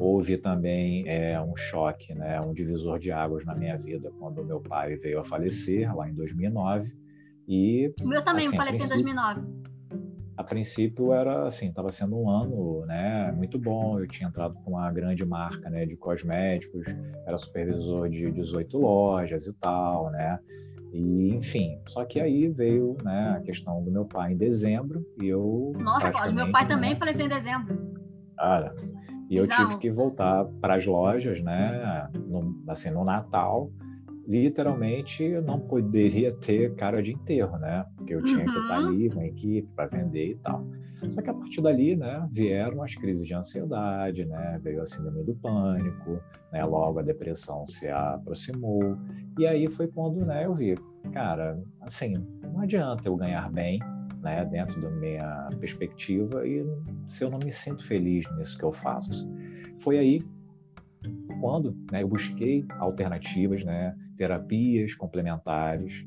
Houve 0.00 0.38
também 0.38 1.06
é, 1.06 1.38
um 1.40 1.54
choque, 1.54 2.14
né, 2.14 2.38
um 2.44 2.54
divisor 2.54 2.98
de 2.98 3.10
águas 3.10 3.44
na 3.44 3.54
minha 3.54 3.76
vida 3.76 4.10
quando 4.18 4.44
meu 4.44 4.60
pai 4.60 4.96
veio 4.96 5.20
a 5.20 5.24
falecer 5.24 5.94
lá 5.94 6.08
em 6.08 6.14
2009 6.14 6.90
e 7.48 7.94
o 8.02 8.06
meu 8.06 8.22
também 8.22 8.48
assim, 8.48 8.56
faleceu 8.56 8.84
em 8.84 8.88
2009. 8.90 9.40
a 10.36 10.44
princípio 10.44 11.12
era 11.12 11.48
assim, 11.48 11.68
estava 11.68 11.90
sendo 11.90 12.16
um 12.16 12.28
ano, 12.28 12.84
né, 12.86 13.32
muito 13.32 13.58
bom. 13.58 13.98
Eu 13.98 14.06
tinha 14.06 14.28
entrado 14.28 14.54
com 14.62 14.72
uma 14.72 14.92
grande 14.92 15.24
marca, 15.24 15.68
né, 15.70 15.86
de 15.86 15.96
cosméticos, 15.96 16.84
era 17.26 17.38
supervisor 17.38 18.08
de 18.08 18.30
18 18.30 18.78
lojas 18.78 19.46
e 19.46 19.54
tal, 19.58 20.10
né? 20.10 20.38
E 20.92 21.34
enfim, 21.34 21.80
só 21.88 22.04
que 22.04 22.20
aí 22.20 22.48
veio, 22.48 22.96
né, 23.02 23.36
a 23.36 23.40
questão 23.40 23.82
do 23.82 23.90
meu 23.90 24.04
pai 24.04 24.32
em 24.32 24.36
dezembro 24.36 25.04
e 25.22 25.26
eu 25.26 25.72
Nossa, 25.80 26.10
Cláudio, 26.10 26.34
meu 26.34 26.52
pai 26.52 26.68
também 26.68 26.96
faleceu 26.96 27.26
em 27.26 27.28
dezembro. 27.30 27.76
Cara, 28.36 28.74
e 29.28 29.36
eu 29.36 29.48
tive 29.48 29.78
que 29.78 29.90
voltar 29.90 30.44
para 30.60 30.76
as 30.76 30.86
lojas, 30.86 31.42
né, 31.42 32.08
no, 32.26 32.62
assim, 32.68 32.90
no 32.90 33.04
Natal 33.04 33.70
literalmente 34.28 35.24
eu 35.24 35.40
não 35.40 35.58
poderia 35.58 36.34
ter 36.34 36.74
cara 36.74 37.02
de 37.02 37.12
enterro, 37.12 37.56
né? 37.58 37.86
Porque 37.96 38.14
eu 38.14 38.18
tinha 38.18 38.40
uhum. 38.40 38.44
que 38.44 38.58
estar 38.58 38.80
uhum. 38.80 38.88
ali 38.88 39.10
com 39.10 39.20
a 39.20 39.26
equipe 39.26 39.68
para 39.74 39.86
vender 39.86 40.32
e 40.32 40.34
tal. 40.36 40.68
Só 41.10 41.22
que 41.22 41.30
a 41.30 41.34
partir 41.34 41.62
dali, 41.62 41.96
né, 41.96 42.28
vieram 42.30 42.82
as 42.82 42.94
crises 42.94 43.26
de 43.26 43.32
ansiedade, 43.32 44.24
né? 44.26 44.60
Veio 44.62 44.82
a 44.82 44.86
síndrome 44.86 45.24
do 45.24 45.34
pânico, 45.36 46.20
né? 46.52 46.62
Logo 46.64 46.98
a 46.98 47.02
depressão 47.02 47.66
se 47.66 47.88
aproximou. 47.88 48.98
E 49.38 49.46
aí 49.46 49.66
foi 49.68 49.86
quando, 49.86 50.26
né, 50.26 50.44
eu 50.44 50.54
vi, 50.54 50.74
cara, 51.12 51.58
assim, 51.80 52.14
não 52.42 52.60
adianta 52.60 53.08
eu 53.08 53.16
ganhar 53.16 53.50
bem, 53.50 53.78
né, 54.20 54.44
dentro 54.44 54.78
da 54.80 54.90
minha 54.90 55.48
perspectiva 55.58 56.46
e 56.46 56.66
se 57.08 57.24
eu 57.24 57.30
não 57.30 57.38
me 57.42 57.52
sinto 57.52 57.86
feliz 57.86 58.26
nisso 58.36 58.58
que 58.58 58.64
eu 58.64 58.72
faço. 58.72 59.26
Foi 59.80 59.96
aí 59.96 60.18
quando 61.40 61.76
né, 61.92 62.02
eu 62.02 62.08
busquei 62.08 62.66
alternativas, 62.80 63.64
né, 63.64 63.94
terapias 64.18 64.94
complementares, 64.94 66.04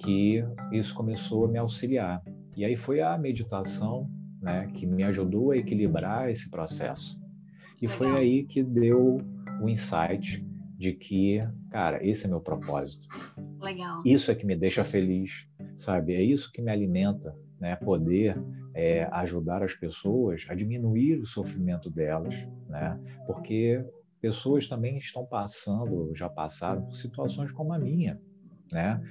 que 0.00 0.44
isso 0.72 0.94
começou 0.94 1.46
a 1.46 1.48
me 1.48 1.58
auxiliar. 1.58 2.22
E 2.56 2.64
aí 2.64 2.76
foi 2.76 3.00
a 3.00 3.16
meditação 3.16 4.10
né, 4.40 4.70
que 4.74 4.84
me 4.84 5.04
ajudou 5.04 5.52
a 5.52 5.56
equilibrar 5.56 6.28
esse 6.28 6.50
processo. 6.50 7.18
E 7.80 7.88
foi 7.88 8.08
aí 8.12 8.44
que 8.44 8.62
deu 8.62 9.18
o 9.60 9.68
insight 9.68 10.44
de 10.76 10.92
que, 10.92 11.38
cara, 11.70 12.04
esse 12.04 12.26
é 12.26 12.28
meu 12.28 12.40
propósito. 12.40 13.06
Legal. 13.60 14.02
Isso 14.04 14.30
é 14.30 14.34
que 14.34 14.44
me 14.44 14.56
deixa 14.56 14.82
feliz, 14.82 15.46
sabe? 15.76 16.14
É 16.14 16.22
isso 16.22 16.50
que 16.52 16.60
me 16.60 16.70
alimenta, 16.70 17.34
né? 17.60 17.76
Poder 17.76 18.36
é, 18.74 19.04
ajudar 19.12 19.62
as 19.62 19.74
pessoas 19.74 20.44
a 20.48 20.54
diminuir 20.54 21.20
o 21.20 21.26
sofrimento 21.26 21.88
delas, 21.88 22.34
né? 22.68 22.98
Porque 23.26 23.84
pessoas 24.22 24.68
também 24.68 24.96
estão 24.98 25.26
passando, 25.26 26.14
já 26.14 26.28
passaram 26.28 26.82
por 26.82 26.94
situações 26.94 27.50
como 27.50 27.72
a 27.72 27.78
minha, 27.78 28.18
né? 28.72 29.02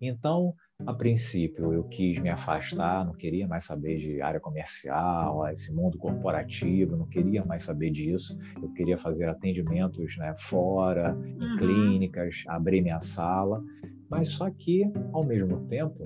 Então, 0.00 0.54
a 0.86 0.94
princípio, 0.94 1.74
eu 1.74 1.84
quis 1.84 2.18
me 2.18 2.30
afastar, 2.30 3.04
não 3.04 3.12
queria 3.12 3.46
mais 3.46 3.64
saber 3.64 3.98
de 3.98 4.22
área 4.22 4.40
comercial, 4.40 5.46
esse 5.48 5.74
mundo 5.74 5.98
corporativo, 5.98 6.96
não 6.96 7.06
queria 7.06 7.44
mais 7.44 7.64
saber 7.64 7.90
disso. 7.90 8.38
Eu 8.62 8.72
queria 8.72 8.96
fazer 8.96 9.28
atendimentos 9.28 10.16
né, 10.16 10.34
fora, 10.38 11.14
em 11.22 11.44
uhum. 11.44 11.56
clínicas, 11.58 12.42
abrir 12.46 12.80
minha 12.80 13.00
sala. 13.00 13.62
Mas 14.08 14.30
só 14.30 14.50
que, 14.50 14.90
ao 15.12 15.26
mesmo 15.26 15.66
tempo, 15.66 16.02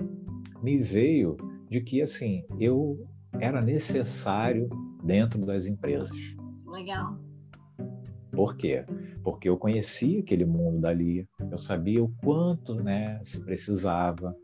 me 0.60 0.78
veio 0.78 1.36
de 1.70 1.80
que 1.80 2.02
assim 2.02 2.44
eu 2.58 2.98
era 3.38 3.60
necessário 3.60 4.68
dentro 5.04 5.46
das 5.46 5.66
empresas. 5.66 6.10
Legal. 6.66 7.16
Por 8.34 8.56
quê? 8.56 8.84
Porque 9.22 9.48
eu 9.48 9.56
conhecia 9.56 10.20
aquele 10.20 10.44
mundo 10.44 10.80
dali, 10.80 11.26
eu 11.50 11.58
sabia 11.58 12.02
o 12.02 12.12
quanto 12.22 12.74
né, 12.74 13.20
se 13.24 13.42
precisava. 13.44 14.36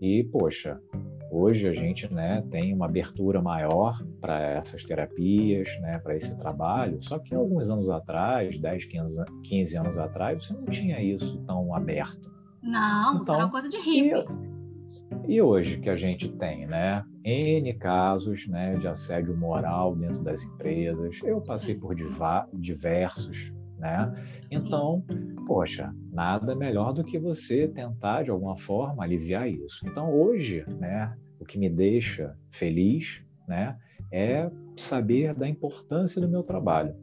E, 0.00 0.24
poxa, 0.24 0.80
hoje 1.30 1.68
a 1.68 1.72
gente 1.72 2.12
né, 2.12 2.42
tem 2.50 2.74
uma 2.74 2.86
abertura 2.86 3.40
maior 3.40 4.02
para 4.20 4.40
essas 4.40 4.84
terapias, 4.84 5.68
né, 5.80 5.98
para 5.98 6.16
esse 6.16 6.36
trabalho. 6.36 7.02
Só 7.02 7.18
que 7.18 7.34
alguns 7.34 7.68
anos 7.68 7.90
atrás, 7.90 8.58
10, 8.58 8.84
15, 8.86 9.24
15 9.44 9.76
anos 9.76 9.98
atrás, 9.98 10.44
você 10.44 10.54
não 10.54 10.64
tinha 10.64 11.00
isso 11.02 11.38
tão 11.46 11.74
aberto. 11.74 12.32
Não, 12.62 13.10
então, 13.10 13.22
isso 13.22 13.32
era 13.32 13.44
uma 13.44 13.50
coisa 13.50 13.68
de 13.68 13.76
hippie. 13.78 14.24
E, 15.28 15.34
e 15.34 15.42
hoje 15.42 15.78
que 15.78 15.90
a 15.90 15.96
gente 15.96 16.28
tem, 16.30 16.66
né? 16.66 17.04
N 17.24 17.72
casos 17.74 18.46
né, 18.46 18.74
de 18.74 18.86
assédio 18.86 19.34
moral 19.36 19.96
dentro 19.96 20.22
das 20.22 20.42
empresas. 20.42 21.18
Eu 21.24 21.40
passei 21.40 21.74
por 21.74 21.94
diversos, 22.52 23.50
né? 23.78 24.12
Então, 24.50 25.02
poxa, 25.46 25.94
nada 26.12 26.54
melhor 26.54 26.92
do 26.92 27.02
que 27.02 27.18
você 27.18 27.66
tentar 27.66 28.24
de 28.24 28.30
alguma 28.30 28.58
forma 28.58 29.02
aliviar 29.02 29.48
isso. 29.48 29.86
Então, 29.86 30.12
hoje, 30.12 30.64
né, 30.78 31.16
o 31.40 31.46
que 31.46 31.58
me 31.58 31.70
deixa 31.70 32.36
feliz, 32.50 33.24
né, 33.48 33.76
é 34.12 34.50
saber 34.76 35.34
da 35.34 35.48
importância 35.48 36.20
do 36.20 36.28
meu 36.28 36.42
trabalho, 36.42 36.94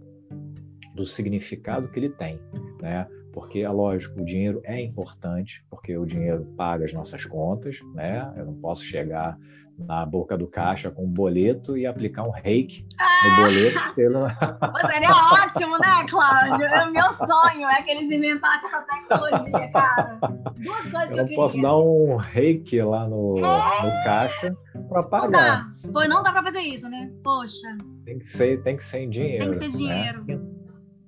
do 0.96 1.06
significado 1.06 1.88
que 1.90 2.00
ele 2.00 2.10
tem, 2.10 2.40
né? 2.82 3.08
Porque 3.34 3.60
é 3.60 3.70
lógico, 3.70 4.22
o 4.22 4.26
dinheiro 4.26 4.62
é 4.66 4.82
importante, 4.82 5.66
porque 5.70 5.98
o 5.98 6.06
dinheiro 6.06 6.46
paga 6.58 6.84
as 6.84 6.94
nossas 6.94 7.26
contas, 7.26 7.80
né? 7.94 8.34
Eu 8.36 8.46
não 8.46 8.56
posso 8.56 8.84
chegar 8.84 9.38
na 9.86 10.06
boca 10.06 10.38
do 10.38 10.48
caixa 10.48 10.90
com 10.92 11.06
um 11.06 11.12
boleto 11.12 11.78
e 11.78 11.86
aplicar 11.86 12.24
um 12.24 12.32
reiki 12.32 12.86
ah! 13.00 13.06
no 13.24 13.44
boleto. 13.44 13.94
Pelo... 13.96 14.28
Seria 14.92 15.10
ótimo, 15.10 15.78
né, 15.80 16.06
Cláudio? 16.10 16.66
É 16.66 16.88
o 16.88 16.92
meu 16.92 17.12
sonho 17.12 17.68
é 17.68 17.82
que 17.82 17.92
eles 17.92 18.12
inventassem 18.12 18.70
essa 18.70 18.82
tecnologia, 18.84 19.72
cara. 19.72 20.20
Duas 20.60 20.88
coisas 20.88 21.12
eu 21.12 21.16
que 21.16 21.22
eu, 21.22 21.26
queria. 21.26 21.38
posso 21.38 21.62
dar 21.62 21.78
um 21.78 22.16
reiki 22.18 22.82
lá 22.82 23.08
no, 23.08 23.38
é... 23.38 23.86
no 23.86 24.04
caixa 24.04 24.56
para 24.90 25.04
pagar. 25.04 25.66
Não 25.84 25.92
dá. 25.92 26.08
não 26.08 26.24
dá 26.24 26.32
para 26.32 26.44
fazer 26.44 26.62
isso, 26.62 26.90
né? 26.90 27.12
Poxa. 27.24 27.78
Tem 28.06 28.20
que 28.20 28.26
ser, 28.26 28.62
tem 28.64 28.78
que 28.78 28.84
ser 28.84 29.00
em 29.00 29.10
dinheiro. 29.10 29.44
Tem 29.44 29.52
que 29.52 29.58
ser 29.58 29.66
né? 29.66 29.78
dinheiro. 29.78 30.26
Né? 30.26 30.40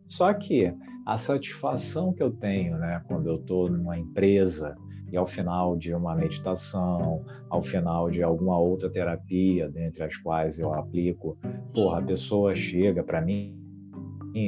Só 0.07 0.33
que 0.33 0.73
a 1.05 1.17
satisfação 1.17 2.13
que 2.13 2.23
eu 2.23 2.31
tenho, 2.31 2.77
né, 2.77 3.01
quando 3.07 3.27
eu 3.27 3.35
estou 3.35 3.69
numa 3.69 3.97
empresa 3.97 4.75
e 5.13 5.17
ao 5.17 5.27
final 5.27 5.77
de 5.77 5.93
uma 5.93 6.15
meditação, 6.15 7.23
ao 7.47 7.61
final 7.61 8.09
de 8.09 8.23
alguma 8.23 8.57
outra 8.57 8.89
terapia, 8.89 9.69
dentre 9.69 10.01
as 10.01 10.17
quais 10.17 10.57
eu 10.57 10.73
aplico, 10.73 11.37
porra, 11.71 11.99
a 11.99 12.01
pessoa 12.01 12.55
chega 12.55 13.03
para 13.03 13.21
mim 13.21 13.55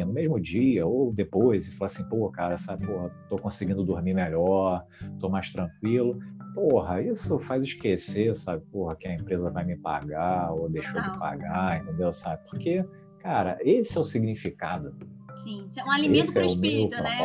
no 0.03 0.11
mesmo 0.11 0.41
dia 0.41 0.83
ou 0.87 1.13
depois 1.13 1.67
e 1.67 1.71
fala 1.75 1.91
assim, 1.91 2.03
pô, 2.05 2.27
cara, 2.31 2.57
sabe, 2.57 2.87
porra, 2.87 3.11
tô 3.29 3.35
conseguindo 3.35 3.83
dormir 3.83 4.15
melhor, 4.15 4.83
tô 5.19 5.29
mais 5.29 5.51
tranquilo. 5.51 6.17
Porra, 6.55 6.99
isso 6.99 7.37
faz 7.37 7.61
esquecer, 7.61 8.35
sabe, 8.35 8.63
porra, 8.71 8.95
que 8.95 9.07
a 9.07 9.13
empresa 9.13 9.51
vai 9.51 9.63
me 9.63 9.77
pagar 9.77 10.51
ou 10.51 10.67
deixou 10.67 10.99
de 10.99 11.15
pagar, 11.19 11.83
entendeu, 11.83 12.11
sabe? 12.11 12.41
Porque, 12.49 12.83
cara, 13.19 13.59
esse 13.61 13.95
é 13.95 14.01
o 14.01 14.03
significado. 14.03 14.95
Sim, 15.43 15.69
é 15.77 15.83
um 15.83 15.91
alimento 15.91 16.33
para 16.33 16.41
o 16.41 16.45
espírito, 16.47 16.95
né? 17.03 17.17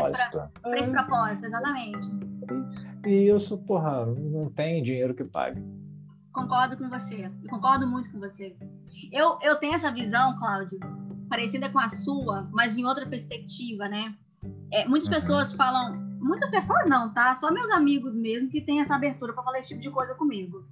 Para 0.60 0.78
esse 0.78 0.90
propósito, 0.90 1.46
exatamente. 1.46 2.10
E 3.04 3.30
isso, 3.30 3.56
porra, 3.58 4.06
não 4.06 4.50
tem 4.50 4.82
dinheiro 4.82 5.14
que 5.14 5.24
pague. 5.24 5.62
Concordo 6.32 6.76
com 6.76 6.88
você. 6.88 7.30
concordo 7.48 7.86
muito 7.86 8.10
com 8.10 8.20
você. 8.20 8.56
Eu, 9.12 9.38
eu 9.42 9.56
tenho 9.56 9.74
essa 9.74 9.92
visão, 9.92 10.38
Cláudio, 10.38 10.78
parecida 11.28 11.68
com 11.70 11.78
a 11.78 11.88
sua, 11.88 12.48
mas 12.52 12.76
em 12.76 12.84
outra 12.84 13.06
perspectiva, 13.06 13.88
né? 13.88 14.14
É, 14.72 14.86
muitas 14.86 15.08
uhum. 15.08 15.14
pessoas 15.14 15.52
falam, 15.52 15.94
muitas 16.20 16.50
pessoas 16.50 16.88
não, 16.88 17.12
tá? 17.12 17.34
Só 17.34 17.50
meus 17.50 17.70
amigos 17.70 18.16
mesmo 18.16 18.48
que 18.48 18.60
têm 18.60 18.80
essa 18.80 18.94
abertura 18.94 19.32
para 19.32 19.42
falar 19.42 19.58
esse 19.58 19.70
tipo 19.70 19.80
de 19.80 19.90
coisa 19.90 20.14
comigo. 20.14 20.64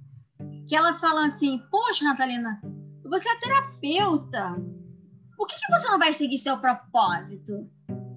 Que 0.67 0.75
elas 0.75 0.99
falam 0.99 1.25
assim: 1.25 1.61
Poxa, 1.69 2.05
Natalina, 2.05 2.61
você 3.03 3.27
é 3.27 3.39
terapeuta. 3.39 4.55
Por 5.35 5.47
que, 5.47 5.55
que 5.55 5.71
você 5.71 5.87
não 5.87 5.99
vai 5.99 6.13
seguir 6.13 6.37
seu 6.37 6.57
propósito? 6.57 7.69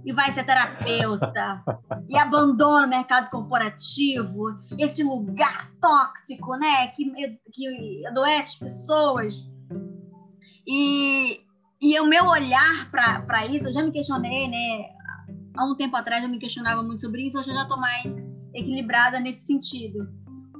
E 0.05 0.13
vai 0.13 0.31
ser 0.33 0.45
terapeuta 0.45 1.63
e 2.09 2.17
abandona 2.17 2.87
o 2.87 2.91
mercado 2.91 3.31
corporativo, 3.31 4.59
esse 4.79 5.03
lugar 5.03 5.71
tóxico, 5.81 6.57
né, 6.57 6.89
que, 6.89 7.05
que 7.53 8.07
adoece 8.07 8.59
pessoas. 8.59 9.49
E, 10.67 11.41
e 11.81 11.99
o 12.01 12.07
meu 12.07 12.27
olhar 12.27 12.91
para 12.91 13.47
isso, 13.47 13.69
eu 13.69 13.73
já 13.73 13.83
me 13.83 13.93
questionei, 13.93 14.49
né, 14.49 14.91
há 15.57 15.65
um 15.65 15.77
tempo 15.77 15.97
atrás 15.97 16.23
eu 16.23 16.31
me 16.31 16.39
questionava 16.39 16.83
muito 16.83 17.03
sobre 17.03 17.27
isso, 17.27 17.39
hoje 17.39 17.51
eu 17.51 17.55
já 17.55 17.63
estou 17.63 17.79
mais 17.79 18.13
equilibrada 18.55 19.21
nesse 19.21 19.47
sentido. 19.47 20.09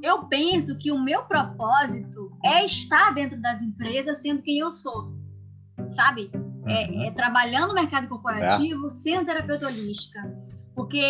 Eu 0.03 0.25
penso 0.25 0.77
que 0.79 0.91
o 0.91 0.99
meu 0.99 1.23
propósito 1.25 2.37
é 2.45 2.65
estar 2.65 3.15
dentro 3.15 3.41
das 3.41 3.63
empresas 3.63 4.19
sendo 4.19 4.43
quem 4.43 4.59
eu 4.59 4.71
sou, 4.71 5.13
sabe? 5.93 6.31
É, 6.67 6.87
uhum. 6.87 7.03
é, 7.05 7.11
trabalhando 7.11 7.69
no 7.69 7.75
mercado 7.75 8.09
corporativo, 8.09 8.87
é. 8.87 8.91
sendo 8.91 9.27
terapeuta 9.27 9.67
holística. 9.67 10.21
Porque 10.75 11.01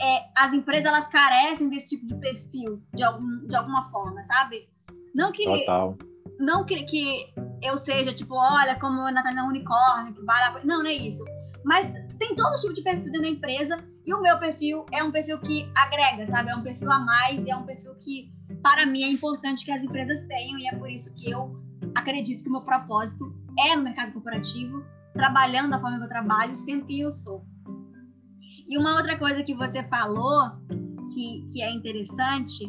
é, 0.00 0.24
as 0.36 0.52
empresas 0.52 0.86
elas 0.86 1.06
carecem 1.06 1.68
desse 1.68 1.90
tipo 1.90 2.06
de 2.06 2.14
perfil, 2.16 2.82
de, 2.94 3.02
algum, 3.02 3.46
de 3.46 3.54
alguma 3.54 3.84
forma, 3.90 4.24
sabe? 4.24 4.68
Não 5.14 5.32
que, 5.32 5.44
Total. 5.44 5.96
Não 6.38 6.64
que, 6.64 6.82
que 6.84 7.32
eu 7.62 7.76
seja, 7.76 8.14
tipo, 8.14 8.34
olha, 8.34 8.78
como 8.78 9.00
a 9.02 9.12
Natália 9.12 9.44
Unicórnio, 9.44 10.14
que 10.14 10.24
vai 10.24 10.40
lá. 10.40 10.60
Não, 10.64 10.82
não 10.82 10.90
é 10.90 10.94
isso. 10.94 11.24
Mas 11.64 11.92
tem 12.18 12.34
todo 12.34 12.58
tipo 12.60 12.72
de 12.72 12.82
perfil 12.82 13.04
dentro 13.04 13.22
da 13.22 13.28
empresa 13.28 13.76
e 14.06 14.14
o 14.14 14.22
meu 14.22 14.38
perfil 14.38 14.86
é 14.92 15.02
um 15.02 15.10
perfil 15.10 15.38
que 15.40 15.70
agrega, 15.74 16.24
sabe? 16.24 16.50
É 16.50 16.56
um 16.56 16.62
perfil 16.62 16.90
a 16.90 16.98
mais 16.98 17.44
e 17.44 17.50
é 17.50 17.56
um 17.56 17.64
perfil 17.64 17.94
que, 17.96 18.32
para 18.62 18.86
mim, 18.86 19.02
é 19.02 19.10
importante 19.10 19.64
que 19.64 19.70
as 19.70 19.82
empresas 19.82 20.22
tenham 20.22 20.58
e 20.58 20.66
é 20.66 20.74
por 20.76 20.88
isso 20.88 21.12
que 21.14 21.30
eu 21.30 21.60
acredito 21.98 22.42
que 22.42 22.48
o 22.48 22.52
meu 22.52 22.62
propósito 22.62 23.34
é 23.58 23.76
no 23.76 23.82
mercado 23.82 24.12
corporativo, 24.12 24.84
trabalhando 25.12 25.70
da 25.70 25.80
forma 25.80 25.98
que 25.98 26.04
eu 26.04 26.08
trabalho, 26.08 26.54
sendo 26.54 26.86
quem 26.86 27.00
eu 27.00 27.10
sou. 27.10 27.44
E 28.68 28.78
uma 28.78 28.96
outra 28.96 29.18
coisa 29.18 29.42
que 29.42 29.54
você 29.54 29.82
falou, 29.84 30.50
que, 31.12 31.46
que 31.50 31.62
é 31.62 31.70
interessante, 31.70 32.64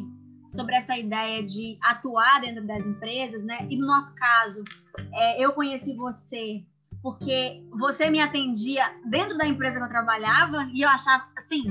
sobre 0.48 0.74
essa 0.74 0.96
ideia 0.98 1.44
de 1.44 1.78
atuar 1.82 2.40
dentro 2.40 2.66
das 2.66 2.84
empresas, 2.84 3.44
né? 3.44 3.66
E 3.68 3.76
no 3.76 3.86
nosso 3.86 4.14
caso, 4.14 4.64
é, 5.12 5.44
eu 5.44 5.52
conheci 5.52 5.94
você 5.94 6.64
porque 7.02 7.64
você 7.70 8.10
me 8.10 8.20
atendia 8.20 8.84
dentro 9.08 9.36
da 9.38 9.46
empresa 9.46 9.78
que 9.78 9.84
eu 9.84 9.88
trabalhava 9.88 10.68
e 10.74 10.82
eu 10.82 10.88
achava, 10.88 11.24
assim, 11.36 11.64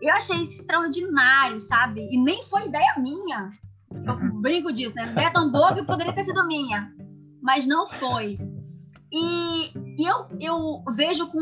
eu 0.00 0.12
achei 0.12 0.36
isso 0.42 0.60
extraordinário, 0.60 1.58
sabe? 1.60 2.06
E 2.10 2.18
nem 2.18 2.42
foi 2.42 2.66
ideia 2.66 2.94
minha. 2.98 3.50
Eu 4.06 4.14
uhum. 4.14 4.40
brinco 4.40 4.72
disso, 4.72 4.94
né? 4.94 5.10
Ideia 5.10 5.32
tão 5.32 5.50
boa 5.50 5.72
que 5.74 5.84
poderia 5.84 6.12
ter 6.12 6.24
sido 6.24 6.46
minha, 6.46 6.92
mas 7.44 7.66
não 7.66 7.86
foi. 7.86 8.38
E, 9.12 9.70
e 9.98 10.08
eu, 10.08 10.26
eu 10.40 10.84
vejo 10.96 11.26
com, 11.28 11.38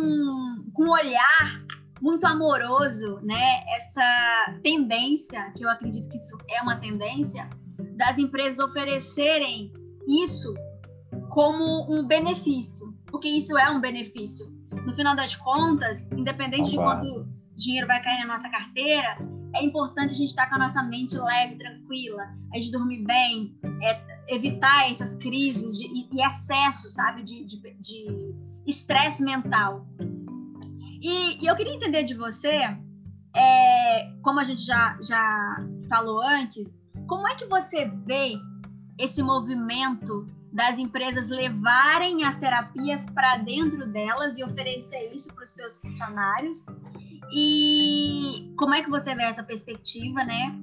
com 0.74 0.84
um 0.84 0.90
olhar 0.90 1.64
muito 2.02 2.26
amoroso, 2.26 3.20
né? 3.22 3.62
Essa 3.76 4.58
tendência, 4.64 5.52
que 5.52 5.64
eu 5.64 5.70
acredito 5.70 6.08
que 6.08 6.16
isso 6.16 6.36
é 6.50 6.60
uma 6.60 6.76
tendência, 6.76 7.48
das 7.96 8.18
empresas 8.18 8.58
oferecerem 8.58 9.72
isso 10.08 10.52
como 11.30 11.86
um 11.88 12.04
benefício, 12.04 12.92
porque 13.06 13.28
isso 13.28 13.56
é 13.56 13.70
um 13.70 13.80
benefício. 13.80 14.52
No 14.84 14.92
final 14.94 15.14
das 15.14 15.36
contas, 15.36 16.04
independente 16.10 16.70
de 16.70 16.76
quanto 16.76 17.28
dinheiro 17.56 17.86
vai 17.86 18.02
cair 18.02 18.26
na 18.26 18.34
nossa 18.34 18.48
carteira, 18.48 19.16
é 19.54 19.62
importante 19.62 20.10
a 20.10 20.16
gente 20.16 20.30
estar 20.30 20.48
com 20.48 20.56
a 20.56 20.58
nossa 20.58 20.82
mente 20.82 21.16
leve, 21.16 21.56
tranquila, 21.56 22.24
a 22.52 22.56
gente 22.56 22.72
dormir 22.72 23.04
bem, 23.04 23.56
é, 23.82 24.11
evitar 24.28 24.90
essas 24.90 25.14
crises 25.14 25.76
de, 25.76 25.86
e, 25.86 26.26
excesso, 26.26 26.88
sabe, 26.90 27.22
de 27.22 27.46
estresse 28.66 29.22
mental. 29.22 29.86
E, 31.00 31.42
e, 31.42 31.46
eu 31.46 31.56
queria 31.56 31.74
entender 31.74 32.04
de 32.04 32.14
você, 32.14 32.60
é, 33.34 34.12
como 34.22 34.38
a 34.38 34.44
gente 34.44 34.62
já, 34.64 34.96
já 35.02 35.56
falou 35.88 36.22
antes, 36.22 36.80
como 37.08 37.26
é 37.26 37.34
que 37.34 37.46
você 37.46 37.90
vê 38.06 38.34
esse 38.98 39.22
movimento 39.22 40.26
das 40.52 40.78
empresas 40.78 41.28
levarem 41.28 42.24
as 42.24 42.36
terapias 42.36 43.04
para 43.06 43.38
dentro 43.38 43.86
delas 43.86 44.38
e 44.38 44.44
oferecer 44.44 45.12
isso 45.12 45.28
para 45.34 45.44
os 45.44 45.50
seus 45.50 45.76
funcionários? 45.78 46.66
E 47.34 48.54
como 48.56 48.74
é 48.74 48.82
que 48.82 48.90
você 48.90 49.14
vê 49.14 49.24
essa 49.24 49.42
perspectiva, 49.42 50.22
né? 50.22 50.56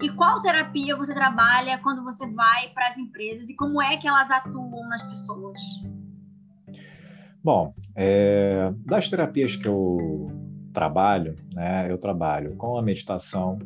E 0.00 0.08
qual 0.10 0.40
terapia 0.40 0.96
você 0.96 1.12
trabalha 1.12 1.78
quando 1.82 2.02
você 2.02 2.26
vai 2.32 2.68
para 2.72 2.88
as 2.88 2.96
empresas 2.96 3.48
e 3.50 3.54
como 3.54 3.82
é 3.82 3.98
que 3.98 4.08
elas 4.08 4.30
atuam 4.30 4.88
nas 4.88 5.02
pessoas? 5.02 5.60
Bom, 7.44 7.74
é, 7.94 8.72
das 8.86 9.08
terapias 9.08 9.56
que 9.56 9.68
eu 9.68 10.30
trabalho, 10.72 11.34
né, 11.52 11.90
eu 11.90 11.98
trabalho 11.98 12.56
com 12.56 12.78
a 12.78 12.82
meditação, 12.82 13.58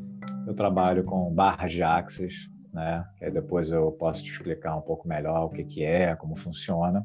eu 0.47 0.55
trabalho 0.55 1.05
com 1.05 1.33
barras 1.33 1.71
de 1.71 1.83
axis, 1.83 2.49
né, 2.73 3.05
que 3.19 3.31
depois 3.31 3.71
eu 3.71 3.93
posso 3.93 4.25
te 4.25 4.31
explicar 4.31 4.77
um 4.77 4.81
pouco 4.81 5.07
melhor 5.07 5.45
o 5.45 5.51
que, 5.51 5.65
que 5.65 5.85
é, 5.85 6.17
como 6.17 6.37
funciona. 6.37 7.05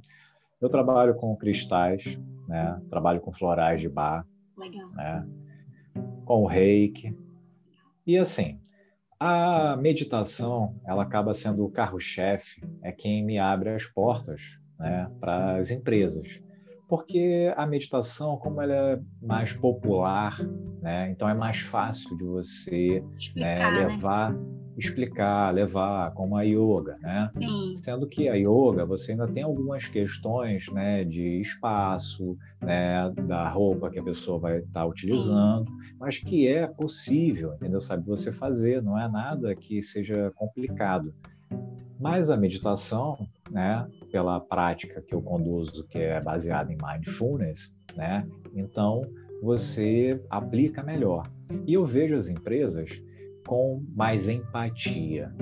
Eu 0.60 0.70
trabalho 0.70 1.16
com 1.16 1.36
cristais, 1.36 2.04
né, 2.48 2.80
trabalho 2.90 3.22
com 3.22 3.32
florais 3.32 3.80
de 3.80 3.90
bar, 3.90 4.26
Legal. 4.58 4.90
Né, 4.92 5.28
com 6.26 6.44
o 6.44 6.48
reiki. 6.48 7.16
E 8.06 8.18
assim, 8.18 8.60
a 9.20 9.76
meditação, 9.76 10.76
ela 10.86 11.04
acaba 11.04 11.34
sendo 11.34 11.66
o 11.66 11.72
carro-chefe, 11.72 12.62
é 12.82 12.92
quem 12.92 13.24
me 13.24 13.38
abre 13.38 13.70
as 13.70 13.86
portas 13.86 14.42
né, 14.80 15.10
para 15.20 15.58
as 15.58 15.72
empresas 15.72 16.28
porque 16.90 17.54
a 17.56 17.68
meditação, 17.68 18.36
como 18.36 18.60
ela 18.62 18.74
é 18.74 19.00
mais 19.22 19.54
popular, 19.54 20.44
né, 20.82 21.12
então 21.12 21.30
é 21.30 21.36
mais 21.36 21.60
fácil 21.60 22.18
de 22.18 22.26
você 22.26 23.04
né, 23.36 23.60
né, 23.60 23.70
levar, 23.70 24.34
né? 24.34 24.40
explicar, 24.76 25.54
levar, 25.54 26.12
como 26.14 26.36
a 26.36 26.42
yoga, 26.42 26.98
né? 27.02 27.30
Sim. 27.36 27.76
Sendo 27.76 28.08
que 28.08 28.28
a 28.28 28.34
yoga 28.34 28.86
você 28.86 29.12
ainda 29.12 29.28
tem 29.28 29.44
algumas 29.44 29.86
questões, 29.88 30.68
né, 30.72 31.04
de 31.04 31.42
espaço, 31.42 32.36
né, 32.62 33.12
da 33.28 33.48
roupa 33.50 33.92
que 33.92 34.00
a 34.00 34.04
pessoa 34.04 34.40
vai 34.40 34.60
estar 34.60 34.80
tá 34.80 34.86
utilizando, 34.86 35.70
Sim. 35.70 35.79
Mas 36.00 36.18
que 36.18 36.48
é 36.48 36.66
possível, 36.66 37.54
entendeu? 37.56 37.82
Sabe 37.82 38.06
você 38.06 38.32
fazer, 38.32 38.82
não 38.82 38.98
é 38.98 39.08
nada 39.10 39.54
que 39.54 39.84
seja 39.84 40.32
complicado. 40.36 41.14
Mas 42.00 42.30
a 42.30 42.38
meditação, 42.38 43.28
né, 43.52 43.86
pela 44.10 44.40
prática 44.40 45.02
que 45.02 45.14
eu 45.14 45.22
conduzo, 45.22 45.86
que 45.88 45.98
é 45.98 46.22
baseada 46.22 46.72
em 46.72 46.78
mindfulness, 46.82 47.76
né, 47.98 48.26
então 48.56 49.02
você 49.42 50.24
aplica 50.30 50.82
melhor. 50.82 51.24
E 51.68 51.74
eu 51.74 51.86
vejo 51.86 52.16
as 52.16 52.30
empresas 52.30 52.90
com 53.46 53.84
mais 53.94 54.30
empatia. 54.30 55.34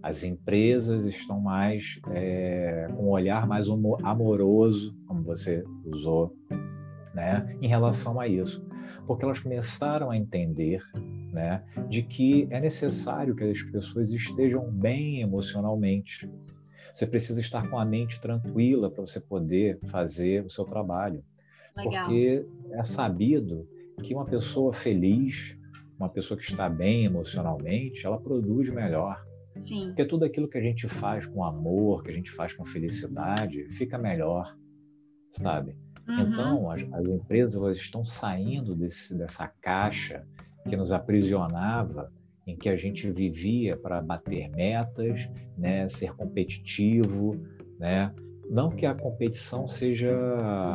As 0.00 0.22
empresas 0.22 1.04
estão 1.04 1.40
mais 1.40 1.98
é, 2.12 2.86
com 2.94 3.06
um 3.06 3.10
olhar 3.10 3.46
mais 3.48 3.66
amoroso, 4.04 4.94
como 5.06 5.22
você 5.22 5.64
usou, 5.84 6.32
né, 7.12 7.56
em 7.60 7.66
relação 7.66 8.20
a 8.20 8.28
isso, 8.28 8.64
porque 9.08 9.24
elas 9.24 9.40
começaram 9.40 10.10
a 10.10 10.16
entender 10.18 10.82
né, 11.32 11.64
de 11.88 12.02
que 12.02 12.46
é 12.50 12.60
necessário 12.60 13.34
que 13.34 13.42
as 13.42 13.62
pessoas 13.62 14.12
estejam 14.12 14.70
bem 14.70 15.22
emocionalmente. 15.22 16.30
Você 16.92 17.06
precisa 17.06 17.40
estar 17.40 17.70
com 17.70 17.78
a 17.78 17.86
mente 17.86 18.20
tranquila 18.20 18.90
para 18.90 19.00
você 19.00 19.18
poder 19.18 19.80
fazer 19.86 20.44
o 20.44 20.50
seu 20.50 20.66
trabalho. 20.66 21.24
Legal. 21.74 22.04
Porque 22.04 22.46
é 22.72 22.82
sabido 22.82 23.66
que 24.02 24.14
uma 24.14 24.26
pessoa 24.26 24.74
feliz, 24.74 25.56
uma 25.98 26.10
pessoa 26.10 26.38
que 26.38 26.44
está 26.44 26.68
bem 26.68 27.06
emocionalmente, 27.06 28.04
ela 28.04 28.20
produz 28.20 28.68
melhor. 28.68 29.24
Sim. 29.56 29.86
Porque 29.86 30.04
tudo 30.04 30.26
aquilo 30.26 30.48
que 30.48 30.58
a 30.58 30.62
gente 30.62 30.86
faz 30.86 31.26
com 31.26 31.42
amor, 31.42 32.02
que 32.02 32.10
a 32.10 32.14
gente 32.14 32.30
faz 32.32 32.52
com 32.52 32.66
felicidade, 32.66 33.64
fica 33.70 33.96
melhor, 33.96 34.54
sabe? 35.30 35.74
Uhum. 36.08 36.20
Então, 36.20 36.70
as, 36.70 36.82
as, 36.92 37.10
empresas 37.10 37.76
estão 37.76 38.04
saindo 38.04 38.74
desse, 38.74 39.16
dessa 39.16 39.46
caixa 39.60 40.24
que 40.66 40.76
nos 40.76 40.90
aprisionava, 40.90 42.10
em 42.46 42.56
que 42.56 42.68
a 42.68 42.76
gente 42.76 43.10
vivia 43.10 43.76
para 43.76 44.00
bater 44.00 44.48
metas, 44.50 45.28
né, 45.56 45.86
ser 45.88 46.14
competitivo, 46.14 47.36
né? 47.78 48.12
Não 48.48 48.70
que 48.70 48.86
a 48.86 48.94
competição 48.94 49.68
seja 49.68 50.10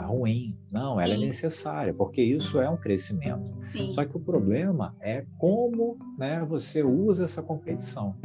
ruim, 0.06 0.56
não, 0.72 1.02
ela 1.02 1.14
é 1.14 1.18
Sim. 1.18 1.24
é 1.24 1.26
necessária, 1.26 1.92
porque 1.92 2.22
isso 2.22 2.62
é 2.62 2.70
um 2.70 2.78
crescimento. 2.78 3.58
Sim. 3.62 3.92
Só 3.94 4.06
que 4.06 4.16
o 4.16 4.24
problema 4.24 4.96
é 5.02 5.26
como 5.40 5.98
né, 6.16 6.46
você 6.48 6.84
usa 6.84 7.24
essa 7.24 7.42
competição. 7.42 8.16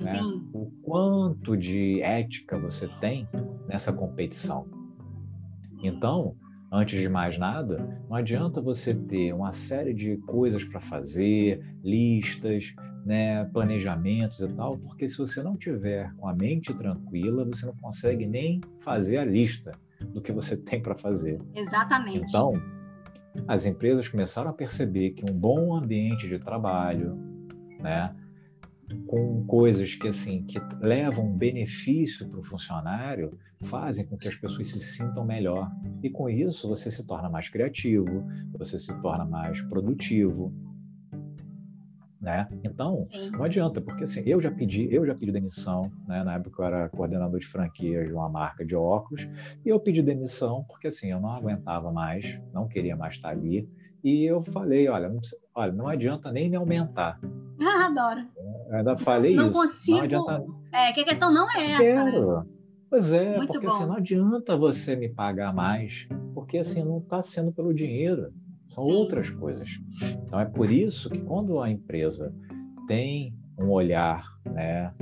Né? 0.00 0.20
O 0.52 0.70
quanto 0.82 1.56
de 1.56 2.00
ética 2.02 2.56
você 2.56 2.86
tem 3.00 3.28
nessa 3.66 3.92
competição. 3.92 4.68
Então, 5.82 6.36
Antes 6.74 7.00
de 7.00 7.08
mais 7.08 7.38
nada, 7.38 8.02
não 8.08 8.16
adianta 8.16 8.60
você 8.60 8.92
ter 8.92 9.32
uma 9.32 9.52
série 9.52 9.94
de 9.94 10.16
coisas 10.26 10.64
para 10.64 10.80
fazer, 10.80 11.64
listas, 11.84 12.74
né, 13.06 13.44
planejamentos 13.52 14.40
e 14.40 14.48
tal, 14.48 14.76
porque 14.78 15.08
se 15.08 15.16
você 15.16 15.40
não 15.40 15.56
tiver 15.56 16.12
com 16.16 16.26
a 16.26 16.34
mente 16.34 16.74
tranquila, 16.74 17.44
você 17.44 17.64
não 17.64 17.76
consegue 17.76 18.26
nem 18.26 18.60
fazer 18.80 19.18
a 19.18 19.24
lista 19.24 19.70
do 20.12 20.20
que 20.20 20.32
você 20.32 20.56
tem 20.66 20.82
para 20.82 20.96
fazer. 20.96 21.40
Exatamente. 21.54 22.26
Então, 22.26 22.52
as 23.46 23.66
empresas 23.66 24.08
começaram 24.08 24.50
a 24.50 24.52
perceber 24.52 25.10
que 25.12 25.24
um 25.30 25.32
bom 25.32 25.76
ambiente 25.76 26.28
de 26.28 26.40
trabalho, 26.40 27.16
né, 27.78 28.02
com 29.06 29.44
coisas 29.46 29.94
que 29.94 30.08
assim 30.08 30.44
que 30.44 30.58
levam 30.80 31.36
benefício 31.36 32.28
para 32.28 32.40
o 32.40 32.44
funcionário 32.44 33.38
fazem 33.64 34.04
com 34.04 34.16
que 34.16 34.28
as 34.28 34.36
pessoas 34.36 34.68
se 34.68 34.80
sintam 34.80 35.24
melhor. 35.24 35.70
E 36.02 36.10
com 36.10 36.28
isso 36.28 36.68
você 36.68 36.90
se 36.90 37.06
torna 37.06 37.28
mais 37.28 37.48
criativo 37.48 38.24
você 38.58 38.78
se 38.78 39.00
torna 39.00 39.24
mais 39.24 39.60
produtivo 39.62 40.52
né? 42.20 42.48
Então 42.64 43.06
Sim. 43.12 43.30
não 43.32 43.44
adianta 43.44 43.80
porque 43.80 44.04
assim 44.04 44.22
eu 44.24 44.40
já 44.40 44.50
pedi 44.50 44.88
eu 44.92 45.06
já 45.06 45.14
pedi 45.14 45.30
demissão 45.30 45.82
né? 46.06 46.24
Na 46.24 46.34
época 46.34 46.62
eu 46.62 46.66
era 46.66 46.88
coordenador 46.88 47.38
de 47.38 47.46
franquias 47.46 48.06
de 48.06 48.12
uma 48.12 48.28
marca 48.28 48.64
de 48.64 48.74
óculos 48.74 49.28
e 49.64 49.68
eu 49.68 49.78
pedi 49.78 50.02
demissão 50.02 50.64
porque 50.64 50.88
assim 50.88 51.10
eu 51.10 51.20
não 51.20 51.30
aguentava 51.30 51.92
mais 51.92 52.40
não 52.52 52.66
queria 52.66 52.96
mais 52.96 53.14
estar 53.14 53.28
ali. 53.28 53.68
E 54.02 54.24
eu 54.24 54.42
falei 54.42 54.88
olha 54.88 55.08
não, 55.08 55.20
olha 55.54 55.72
não 55.72 55.88
adianta 55.88 56.32
nem 56.32 56.48
me 56.48 56.56
aumentar. 56.56 57.20
Ah, 57.60 57.86
adoro. 57.86 58.26
Ainda 58.74 58.96
falei 58.96 59.34
não 59.34 59.48
isso. 59.48 59.58
Consigo... 59.58 59.98
Não 59.98 60.04
adianta... 60.04 60.44
É, 60.72 60.92
que 60.92 61.00
a 61.00 61.04
questão 61.04 61.32
não 61.32 61.50
é 61.50 61.72
essa, 61.72 61.82
Quero. 61.82 62.36
né? 62.36 62.44
Pois 62.90 63.12
é, 63.12 63.36
Muito 63.36 63.52
porque 63.52 63.66
assim, 63.66 63.86
não 63.86 63.96
adianta 63.96 64.56
você 64.56 64.94
me 64.94 65.08
pagar 65.08 65.52
mais, 65.52 66.06
porque 66.32 66.58
assim, 66.58 66.84
não 66.84 66.98
está 66.98 67.22
sendo 67.22 67.50
pelo 67.52 67.74
dinheiro, 67.74 68.32
são 68.68 68.84
Sim. 68.84 68.92
outras 68.92 69.30
coisas. 69.30 69.68
Então 70.22 70.38
é 70.38 70.44
por 70.44 70.70
isso 70.70 71.10
que 71.10 71.18
quando 71.18 71.60
a 71.60 71.70
empresa 71.70 72.32
tem 72.86 73.34
um 73.58 73.70
olhar 73.70 74.24
né, 74.44 74.92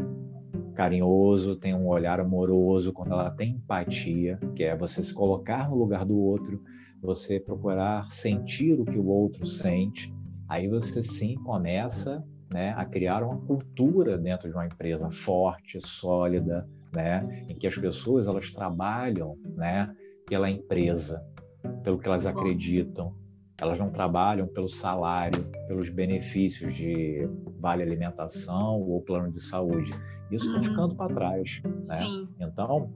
carinhoso, 0.75 1.57
tem 1.57 1.75
um 1.75 1.87
olhar 1.87 2.19
amoroso, 2.19 2.93
quando 2.93 3.13
ela 3.13 3.31
tem 3.31 3.57
empatia, 3.57 4.39
que 4.55 4.65
é 4.65 4.77
você 4.77 5.03
se 5.03 5.13
colocar 5.13 5.69
no 5.69 5.77
lugar 5.77 6.05
do 6.05 6.17
outro, 6.17 6.63
você 7.03 7.39
procurar 7.41 8.11
sentir 8.11 8.81
o 8.81 8.85
que 8.85 8.99
o 8.99 9.07
outro 9.07 9.47
sente, 9.47 10.13
aí 10.49 10.69
você 10.69 11.03
sim 11.03 11.35
começa 11.37 12.25
né, 12.53 12.75
a 12.77 12.85
criar 12.85 13.23
uma 13.23 13.37
cultura 13.39 14.19
dentro 14.19 14.49
de 14.49 14.55
uma 14.55 14.67
empresa 14.67 15.11
forte, 15.11 15.81
sólida, 15.81 16.69
né, 16.95 17.47
em 17.49 17.55
que 17.55 17.67
as 17.67 17.77
pessoas 17.77 18.27
elas 18.27 18.53
trabalham, 18.53 19.37
né, 19.57 19.95
pela 20.27 20.51
empresa, 20.51 21.25
pelo 21.83 21.99
que 21.99 22.09
elas 22.09 22.27
acreditam. 22.27 23.15
Elas 23.61 23.79
não 23.79 23.91
trabalham 23.91 24.49
pelo 24.49 24.69
salário, 24.69 25.45
pelos 25.69 25.89
benefícios 25.89 26.75
de 26.75 27.29
vale 27.61 27.83
alimentação 27.83 28.81
ou 28.81 29.01
plano 29.03 29.31
de 29.31 29.41
saúde. 29.41 29.93
Isso 30.31 30.47
está 30.47 30.57
uhum. 30.57 30.63
ficando 30.63 30.97
para 30.97 31.15
trás. 31.15 31.61
Né? 31.87 32.27
Então, 32.41 32.91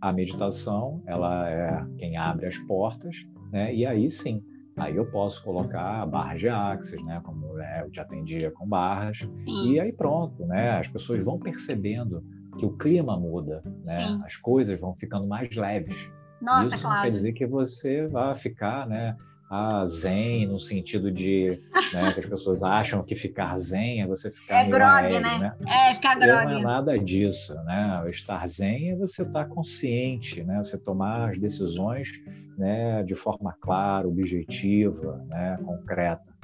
a 0.00 0.12
meditação 0.12 1.02
ela 1.06 1.48
é 1.48 1.86
quem 1.96 2.16
abre 2.16 2.46
as 2.46 2.58
portas, 2.60 3.16
né? 3.52 3.74
E 3.74 3.84
aí 3.84 4.10
sim, 4.10 4.42
aí 4.78 4.96
eu 4.96 5.06
posso 5.06 5.42
colocar 5.42 6.06
barras 6.06 6.40
de 6.40 6.48
axis, 6.48 7.02
né? 7.04 7.20
Como 7.24 7.54
né, 7.54 7.82
eu 7.82 7.90
te 7.90 8.00
atendia 8.00 8.50
com 8.50 8.66
barras, 8.66 9.18
sim. 9.18 9.72
e 9.72 9.80
aí 9.80 9.92
pronto, 9.92 10.46
né? 10.46 10.78
As 10.78 10.88
pessoas 10.88 11.22
vão 11.22 11.38
percebendo 11.38 12.22
que 12.58 12.66
o 12.66 12.76
clima 12.76 13.18
muda, 13.18 13.62
né? 13.84 13.96
Sim. 13.96 14.22
As 14.24 14.36
coisas 14.36 14.78
vão 14.78 14.94
ficando 14.94 15.26
mais 15.26 15.54
leves. 15.54 15.96
Nossa, 16.40 16.76
Isso 16.76 16.88
não 16.88 17.02
quer 17.02 17.10
dizer 17.10 17.32
que 17.32 17.46
você 17.46 18.06
vai 18.06 18.34
ficar, 18.36 18.86
né? 18.86 19.16
a 19.50 19.86
zen, 19.86 20.46
no 20.46 20.60
sentido 20.60 21.10
de 21.10 21.58
né, 21.92 22.12
que 22.12 22.20
as 22.20 22.26
pessoas 22.26 22.62
acham 22.62 23.02
que 23.02 23.16
ficar 23.16 23.56
zen 23.56 24.02
é 24.02 24.06
você 24.06 24.30
ficar 24.30 24.66
é 24.66 24.68
grog, 24.68 24.84
aéreo, 24.84 25.20
né? 25.20 25.38
né? 25.38 25.56
É, 25.66 25.94
ficar 25.94 26.16
grog. 26.16 26.44
Não 26.44 26.58
é 26.58 26.62
nada 26.62 26.98
disso, 26.98 27.54
né? 27.64 28.02
O 28.04 28.10
estar 28.10 28.46
zen 28.46 28.90
é 28.90 28.96
você 28.96 29.22
estar 29.22 29.46
consciente, 29.46 30.42
né? 30.44 30.58
Você 30.62 30.76
tomar 30.76 31.30
as 31.30 31.38
decisões 31.38 32.10
né, 32.58 33.04
de 33.04 33.14
forma 33.14 33.56
clara, 33.60 34.08
objetiva, 34.08 35.24
né, 35.28 35.56
concreta. 35.64 36.36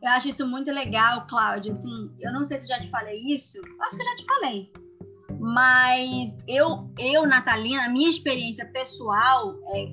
Eu 0.00 0.10
acho 0.10 0.28
isso 0.28 0.46
muito 0.46 0.70
legal, 0.70 1.26
Cláudia. 1.26 1.72
Assim, 1.72 2.10
eu 2.20 2.32
não 2.32 2.44
sei 2.44 2.58
se 2.58 2.68
já 2.68 2.78
te 2.78 2.88
falei 2.88 3.20
isso, 3.26 3.58
acho 3.80 3.96
que 3.96 4.04
já 4.04 4.14
te 4.14 4.24
falei. 4.24 4.72
Mas 5.40 6.36
eu, 6.46 6.88
eu 6.98 7.26
Natalina, 7.26 7.86
a 7.86 7.88
minha 7.88 8.08
experiência 8.08 8.64
pessoal, 8.66 9.56
é, 9.74 9.92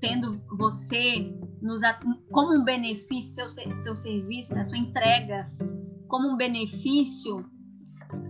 tendo 0.00 0.32
você 0.58 1.32
nos, 1.60 1.82
como 2.32 2.58
um 2.58 2.64
benefício, 2.64 3.48
seu, 3.48 3.76
seu 3.76 3.94
serviço, 3.94 4.52
né, 4.54 4.64
sua 4.64 4.78
entrega, 4.78 5.48
como 6.08 6.28
um 6.28 6.36
benefício, 6.36 7.44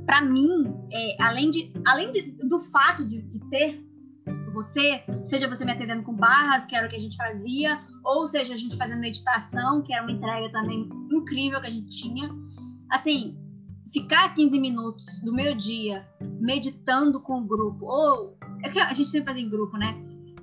para 0.05 0.21
mim, 0.21 0.75
é, 0.93 1.17
além, 1.23 1.51
de, 1.51 1.73
além 1.87 2.11
de, 2.11 2.33
do 2.47 2.61
fato 2.61 3.07
de, 3.07 3.23
de 3.23 3.41
ter 3.49 3.91
você, 4.53 5.03
seja 5.25 5.49
você 5.49 5.65
me 5.65 5.73
atendendo 5.73 6.03
com 6.03 6.15
barras, 6.15 6.67
que 6.67 6.75
era 6.75 6.87
o 6.87 6.91
que 6.91 6.97
a 6.97 7.01
gente 7.01 7.17
fazia, 7.17 7.81
ou 8.05 8.27
seja, 8.27 8.55
a 8.55 8.57
gente 8.57 8.77
fazendo 8.77 9.01
meditação, 9.01 9.83
que 9.83 9.93
era 9.93 10.03
uma 10.03 10.12
entrega 10.12 10.51
também 10.53 10.88
incrível 11.11 11.61
que 11.61 11.67
a 11.67 11.71
gente 11.71 11.91
tinha. 11.91 12.31
Assim, 12.91 13.37
ficar 13.93 14.35
15 14.35 14.59
minutos 14.61 15.05
do 15.23 15.33
meu 15.33 15.55
dia 15.55 16.07
meditando 16.41 17.21
com 17.21 17.41
o 17.41 17.45
grupo, 17.45 17.87
ou 17.87 18.37
é 18.62 18.81
a 18.81 18.93
gente 18.93 19.11
sempre 19.11 19.33
faz 19.33 19.38
em 19.38 19.49
grupo, 19.49 19.77
né? 19.77 19.97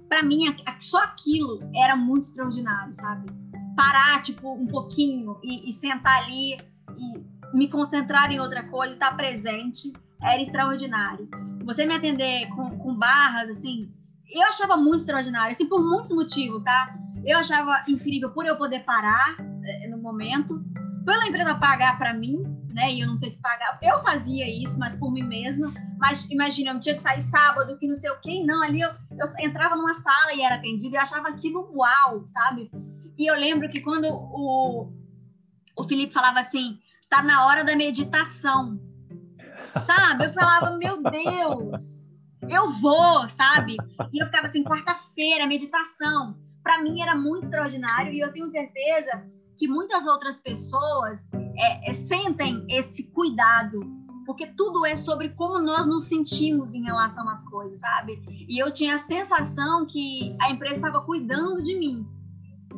para 0.10 0.24
mim, 0.24 0.40
só 0.80 1.04
aquilo 1.04 1.62
era 1.76 1.96
muito 1.96 2.24
extraordinário, 2.24 2.94
sabe? 2.96 3.32
Parar, 3.76 4.22
tipo, 4.24 4.52
um 4.52 4.66
pouquinho 4.66 5.40
e, 5.44 5.70
e 5.70 5.72
sentar 5.72 6.24
ali 6.24 6.58
e 6.98 7.56
me 7.56 7.70
concentrar 7.70 8.32
em 8.32 8.40
outra 8.40 8.64
coisa, 8.64 8.94
estar 8.94 9.16
presente, 9.16 9.94
era 10.22 10.42
extraordinário. 10.42 11.30
Você 11.64 11.86
me 11.86 11.94
atender 11.94 12.50
com, 12.50 12.78
com 12.80 12.96
barras, 12.96 13.50
assim, 13.50 13.94
eu 14.32 14.44
achava 14.44 14.78
muito 14.78 14.98
extraordinário, 14.98 15.52
assim, 15.52 15.68
por 15.68 15.82
muitos 15.82 16.12
motivos, 16.12 16.62
tá? 16.64 16.96
Eu 17.26 17.38
achava 17.38 17.84
incrível 17.88 18.32
por 18.32 18.46
eu 18.46 18.56
poder 18.56 18.82
parar 18.82 19.38
é, 19.64 19.88
no 19.88 19.98
momento, 19.98 20.64
pela 21.06 21.28
empresa 21.28 21.56
pagar 21.56 21.98
para 21.98 22.14
mim, 22.14 22.44
né? 22.74 22.94
E 22.94 23.02
eu 23.02 23.08
não 23.08 23.20
ter 23.20 23.32
que 23.32 23.42
pagar. 23.42 23.80
Eu 23.82 24.00
fazia 24.00 24.48
isso, 24.48 24.78
mas 24.78 24.96
por 24.96 25.12
mim 25.12 25.24
mesma. 25.24 25.72
Mas 25.98 26.26
imagina, 26.30 26.72
eu 26.72 26.80
tinha 26.80 26.96
que 26.96 27.02
sair 27.02 27.22
sábado, 27.22 27.78
que 27.78 27.88
não 27.88 27.96
sei 27.96 28.10
o 28.12 28.20
quê. 28.22 28.44
Não, 28.46 28.62
ali 28.62 28.82
eu, 28.82 28.90
eu 28.90 29.46
entrava 29.46 29.76
numa 29.76 29.94
sala 29.94 30.34
e 30.34 30.42
era 30.42 30.56
atendida 30.56 30.96
e 30.96 31.00
achava 31.00 31.30
aquilo 31.30 31.72
uau, 31.74 32.26
sabe? 32.28 32.70
E 33.18 33.26
eu 33.26 33.36
lembro 33.36 33.68
que 33.70 33.82
quando 33.82 34.06
o, 34.08 34.94
o 35.76 35.84
Felipe 35.84 36.14
falava 36.14 36.40
assim, 36.40 36.80
tá 37.10 37.22
na 37.22 37.46
hora 37.46 37.64
da 37.64 37.76
meditação, 37.76 38.80
sabe? 39.88 40.26
Eu 40.26 40.34
falava, 40.34 40.78
meu 40.78 41.02
Deus, 41.02 42.09
eu 42.48 42.70
vou, 42.70 43.30
sabe? 43.30 43.76
E 44.14 44.22
eu 44.22 44.26
ficava 44.26 44.48
assim, 44.48 44.64
quarta-feira, 44.64 45.48
meditação. 45.48 46.38
Para 46.64 46.82
mim 46.82 47.02
era 47.02 47.16
muito 47.16 47.44
extraordinário 47.44 48.14
e 48.14 48.20
eu 48.20 48.32
tenho 48.32 48.50
certeza 48.52 49.24
que 49.58 49.68
muitas 49.68 50.06
outras 50.06 50.40
pessoas 50.40 51.20
é, 51.58 51.90
é, 51.90 51.94
sentem 51.94 52.66
esse 52.70 53.04
cuidado, 53.12 53.82
porque 54.26 54.48
tudo 54.48 54.86
é 54.86 54.96
sobre 54.96 55.30
como 55.30 55.60
nós 55.60 55.86
nos 55.86 56.04
sentimos 56.04 56.74
em 56.74 56.84
relação 56.84 57.28
às 57.28 57.44
coisas, 57.44 57.80
sabe? 57.80 58.22
E 58.48 58.58
eu 58.58 58.72
tinha 58.72 58.96
a 58.96 59.00
sensação 59.00 59.86
que 59.86 60.36
a 60.42 60.50
empresa 60.50 60.76
estava 60.76 61.02
cuidando 61.02 61.62
de 61.62 61.78
mim. 61.78 62.08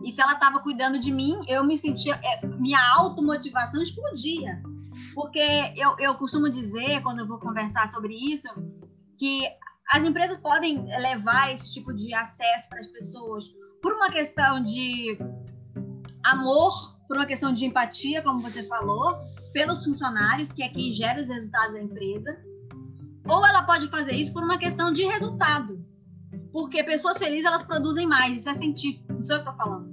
E 0.03 0.11
se 0.11 0.19
ela 0.19 0.33
estava 0.33 0.59
cuidando 0.59 0.97
de 0.97 1.11
mim, 1.11 1.39
eu 1.47 1.63
me 1.63 1.77
sentia, 1.77 2.19
é, 2.23 2.45
minha 2.47 2.81
automotivação 2.95 3.81
explodia. 3.81 4.59
Porque 5.13 5.39
eu, 5.75 5.95
eu 5.99 6.15
costumo 6.15 6.49
dizer, 6.49 7.01
quando 7.03 7.19
eu 7.19 7.27
vou 7.27 7.37
conversar 7.37 7.87
sobre 7.89 8.15
isso, 8.15 8.47
que 9.21 9.47
as 9.93 10.03
empresas 10.03 10.39
podem 10.39 10.83
levar 10.99 11.53
esse 11.53 11.71
tipo 11.71 11.93
de 11.93 12.11
acesso 12.11 12.67
para 12.67 12.79
as 12.79 12.87
pessoas 12.87 13.43
por 13.79 13.93
uma 13.93 14.09
questão 14.09 14.63
de 14.63 15.15
amor 16.23 16.99
por 17.07 17.17
uma 17.17 17.25
questão 17.25 17.53
de 17.53 17.65
empatia, 17.65 18.21
como 18.21 18.39
você 18.39 18.63
falou, 18.63 19.17
pelos 19.53 19.83
funcionários, 19.83 20.53
que 20.53 20.63
é 20.63 20.69
quem 20.69 20.93
gera 20.93 21.19
os 21.19 21.27
resultados 21.27 21.73
da 21.73 21.81
empresa, 21.81 22.41
ou 23.27 23.45
ela 23.45 23.63
pode 23.63 23.89
fazer 23.89 24.13
isso 24.13 24.31
por 24.31 24.41
uma 24.41 24.57
questão 24.57 24.93
de 24.93 25.03
resultado, 25.03 25.85
porque 26.53 26.81
pessoas 26.85 27.17
felizes 27.17 27.45
elas 27.45 27.65
produzem 27.65 28.07
mais, 28.07 28.37
isso 28.37 28.49
é 28.49 28.53
científico, 28.53 29.11
não 29.11 29.21
sou 29.21 29.35
eu 29.35 29.43
que 29.43 29.49
estou 29.49 29.65
falando, 29.65 29.91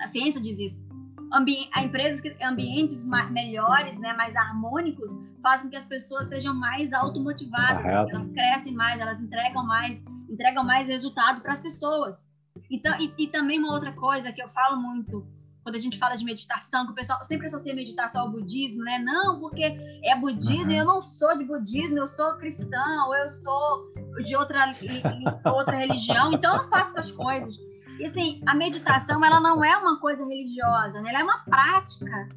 a 0.00 0.06
ciência 0.06 0.40
diz 0.40 0.60
isso. 0.60 0.89
Ambi 1.32 1.68
a 1.72 1.84
empresas 1.84 2.20
que 2.20 2.36
ambientes 2.42 3.04
melhores, 3.30 3.96
né, 3.98 4.12
mais 4.14 4.34
harmônicos, 4.34 5.10
fazem 5.42 5.66
com 5.66 5.70
que 5.70 5.76
as 5.76 5.86
pessoas 5.86 6.28
sejam 6.28 6.54
mais 6.54 6.92
automotivadas, 6.92 7.82
Correto. 7.82 8.10
elas 8.10 8.28
crescem 8.30 8.74
mais, 8.74 9.00
elas 9.00 9.20
entregam 9.20 9.64
mais, 9.64 9.98
entregam 10.28 10.64
mais 10.64 10.88
resultado 10.88 11.40
para 11.40 11.52
as 11.52 11.58
pessoas. 11.58 12.26
Então, 12.70 12.98
e, 13.00 13.12
e 13.18 13.26
também 13.28 13.58
uma 13.58 13.72
outra 13.72 13.92
coisa 13.92 14.32
que 14.32 14.42
eu 14.42 14.48
falo 14.48 14.80
muito, 14.80 15.26
quando 15.62 15.76
a 15.76 15.78
gente 15.78 15.98
fala 15.98 16.16
de 16.16 16.24
meditação, 16.24 16.86
que 16.86 16.92
o 16.92 16.94
pessoal 16.94 17.22
sempre 17.22 17.46
associa 17.46 17.74
meditação 17.74 18.22
ao 18.22 18.30
budismo, 18.30 18.82
né? 18.82 18.98
Não, 18.98 19.40
porque 19.40 19.62
é 20.04 20.16
budismo 20.16 20.72
uhum. 20.72 20.78
eu 20.78 20.84
não 20.84 21.02
sou 21.02 21.36
de 21.36 21.44
budismo, 21.44 21.98
eu 21.98 22.06
sou 22.06 22.36
cristão, 22.36 23.14
eu 23.14 23.28
sou 23.28 23.92
de 24.24 24.34
outra, 24.36 24.72
outra 25.44 25.76
religião, 25.76 26.32
então 26.32 26.56
eu 26.56 26.62
não 26.62 26.70
faço 26.70 26.98
essas 26.98 27.12
coisas. 27.12 27.58
E 28.00 28.06
assim, 28.06 28.40
a 28.46 28.54
meditação, 28.54 29.22
ela 29.22 29.38
não 29.40 29.62
é 29.62 29.76
uma 29.76 30.00
coisa 30.00 30.24
religiosa, 30.24 31.02
né? 31.02 31.10
Ela 31.10 31.20
é 31.20 31.22
uma 31.22 31.44
prática. 31.44 32.28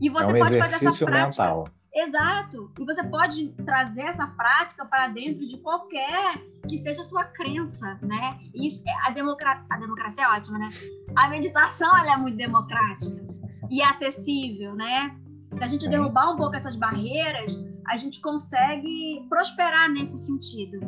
E 0.00 0.08
você 0.08 0.24
é 0.24 0.34
um 0.34 0.38
pode 0.38 0.58
fazer 0.58 0.86
essa 0.86 1.04
prática. 1.04 1.44
Mental. 1.44 1.68
Exato. 1.94 2.72
E 2.80 2.84
você 2.86 3.04
pode 3.04 3.48
trazer 3.66 4.04
essa 4.04 4.26
prática 4.26 4.86
para 4.86 5.08
dentro 5.08 5.46
de 5.46 5.58
qualquer 5.58 6.42
que 6.66 6.78
seja 6.78 7.02
a 7.02 7.04
sua 7.04 7.24
crença, 7.24 7.98
né? 8.00 8.40
Isso, 8.54 8.82
é, 8.86 9.06
a, 9.06 9.10
democra... 9.10 9.62
a 9.68 9.78
democracia 9.78 10.24
é 10.24 10.28
ótima, 10.28 10.58
né? 10.58 10.70
A 11.14 11.28
meditação 11.28 11.94
ela 11.98 12.14
é 12.14 12.16
muito 12.16 12.38
democrática 12.38 13.22
e 13.70 13.82
acessível, 13.82 14.74
né? 14.74 15.14
Se 15.58 15.62
a 15.62 15.66
gente 15.66 15.90
derrubar 15.90 16.32
um 16.32 16.36
pouco 16.38 16.56
essas 16.56 16.74
barreiras, 16.74 17.54
a 17.86 17.98
gente 17.98 18.18
consegue 18.22 19.26
prosperar 19.28 19.90
nesse 19.90 20.24
sentido. 20.24 20.80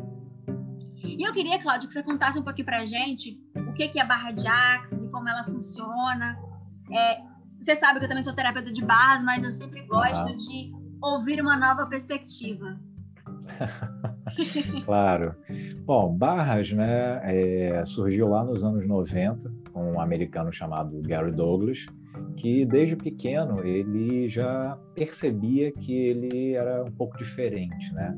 E 1.05 1.23
eu 1.23 1.33
queria, 1.35 1.61
Cláudia, 1.61 1.87
que 1.87 1.93
você 1.93 2.03
contasse 2.03 2.39
um 2.39 2.43
pouquinho 2.43 2.65
para 2.65 2.79
a 2.79 2.87
gente 2.87 3.39
o 3.75 3.77
que 3.77 3.99
é 3.99 4.03
a 4.03 4.07
barra 4.07 4.31
de 4.31 4.47
Axis 4.47 5.03
e 5.03 5.09
como 5.09 5.29
ela 5.29 5.45
funciona. 5.45 6.39
É, 6.91 7.21
você 7.59 7.75
sabe 7.75 7.99
que 7.99 8.05
eu 8.05 8.09
também 8.09 8.23
sou 8.23 8.33
terapeuta 8.33 8.73
de 8.73 8.85
barras, 8.85 9.25
mas 9.25 9.43
eu 9.43 9.51
sempre 9.51 9.83
gosto 9.83 10.29
uhum. 10.29 10.37
de 10.37 10.73
ouvir 11.03 11.41
uma 11.41 11.57
nova 11.57 11.87
perspectiva. 11.87 12.79
claro. 14.85 15.35
Bom, 15.85 16.17
Barras 16.17 16.73
né, 16.73 17.21
é, 17.25 17.85
surgiu 17.85 18.29
lá 18.29 18.45
nos 18.45 18.65
anos 18.65 18.87
90 18.87 19.53
com 19.73 19.93
um 19.93 20.01
americano 20.01 20.53
chamado 20.53 21.01
Gary 21.03 21.33
Douglas, 21.33 21.85
que 22.37 22.65
desde 22.65 22.97
pequeno 22.97 23.65
ele 23.65 24.29
já 24.29 24.79
percebia 24.95 25.73
que 25.73 25.93
ele 25.93 26.55
era 26.55 26.85
um 26.85 26.93
pouco 26.93 27.17
diferente, 27.19 27.93
né? 27.93 28.17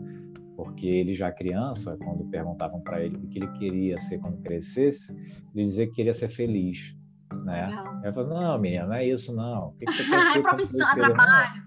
Porque 0.57 0.87
ele 0.87 1.14
já 1.14 1.31
criança, 1.31 1.97
quando 1.99 2.25
perguntavam 2.31 2.81
para 2.81 3.03
ele 3.03 3.16
o 3.16 3.29
que 3.29 3.38
ele 3.38 3.53
queria 3.59 3.99
ser 3.99 4.19
quando 4.19 4.40
crescesse, 4.42 5.12
ele 5.55 5.66
dizia 5.66 5.87
que 5.87 5.92
queria 5.92 6.14
ser 6.14 6.29
feliz, 6.29 6.97
né? 7.45 7.66
Legal. 7.66 8.01
Ele 8.03 8.12
falou, 8.12 8.31
não, 8.31 8.59
menina, 8.59 8.87
não 8.87 8.95
é 8.95 9.07
isso 9.07 9.35
não. 9.35 9.69
O 9.69 9.73
que, 9.73 9.85
que 9.85 9.92
você 9.92 10.05
quer 10.09 10.33
ser 10.33 10.38
é 10.38 10.42
profissão, 10.42 10.95
trabalho. 10.95 11.62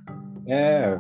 É, 0.48 0.98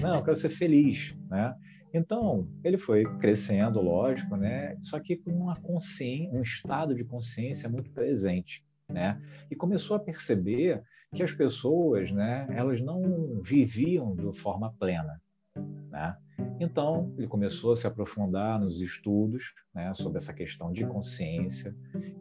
não, 0.00 0.16
eu 0.16 0.22
quero 0.22 0.36
ser 0.36 0.50
feliz, 0.50 1.14
né? 1.28 1.54
Então, 1.92 2.48
ele 2.64 2.78
foi 2.78 3.04
crescendo, 3.18 3.80
lógico, 3.80 4.36
né? 4.36 4.76
Só 4.82 4.98
que 4.98 5.16
com 5.16 5.30
uma 5.30 5.54
consciência, 5.56 6.32
um 6.32 6.42
estado 6.42 6.94
de 6.94 7.04
consciência 7.04 7.68
muito 7.68 7.90
presente, 7.90 8.64
né? 8.88 9.20
E 9.50 9.56
começou 9.56 9.96
a 9.96 10.00
perceber 10.00 10.82
que 11.14 11.22
as 11.22 11.32
pessoas, 11.32 12.10
né, 12.10 12.46
elas 12.50 12.80
não 12.80 13.40
viviam 13.42 14.14
de 14.16 14.32
forma 14.38 14.72
plena, 14.78 15.20
né? 15.90 16.16
Então, 16.60 17.12
ele 17.16 17.26
começou 17.26 17.72
a 17.72 17.76
se 17.76 17.86
aprofundar 17.86 18.60
nos 18.60 18.80
estudos 18.80 19.52
né, 19.74 19.92
sobre 19.94 20.18
essa 20.18 20.32
questão 20.32 20.72
de 20.72 20.86
consciência 20.86 21.74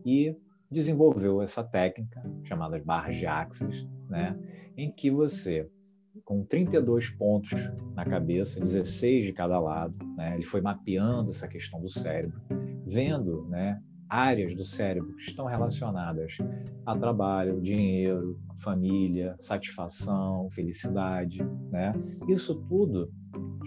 e 0.05 0.35
desenvolveu 0.69 1.41
essa 1.41 1.63
técnica 1.63 2.23
chamada 2.43 2.79
barras 2.79 3.15
de 3.15 3.25
axis, 3.25 3.87
né, 4.09 4.37
em 4.77 4.91
que 4.91 5.11
você 5.11 5.69
com 6.25 6.43
32 6.43 7.09
pontos 7.11 7.51
na 7.95 8.05
cabeça, 8.05 8.59
16 8.59 9.27
de 9.27 9.33
cada 9.33 9.59
lado. 9.59 9.95
Né? 10.15 10.35
Ele 10.35 10.43
foi 10.43 10.61
mapeando 10.61 11.31
essa 11.31 11.47
questão 11.47 11.81
do 11.81 11.89
cérebro, 11.89 12.39
vendo 12.85 13.45
né, 13.47 13.81
áreas 14.09 14.55
do 14.55 14.63
cérebro 14.63 15.15
que 15.15 15.23
estão 15.23 15.45
relacionadas 15.45 16.37
a 16.85 16.97
trabalho, 16.97 17.61
dinheiro, 17.61 18.37
família, 18.57 19.35
satisfação, 19.39 20.49
felicidade. 20.49 21.43
Né? 21.71 21.93
Isso 22.27 22.55
tudo 22.67 23.09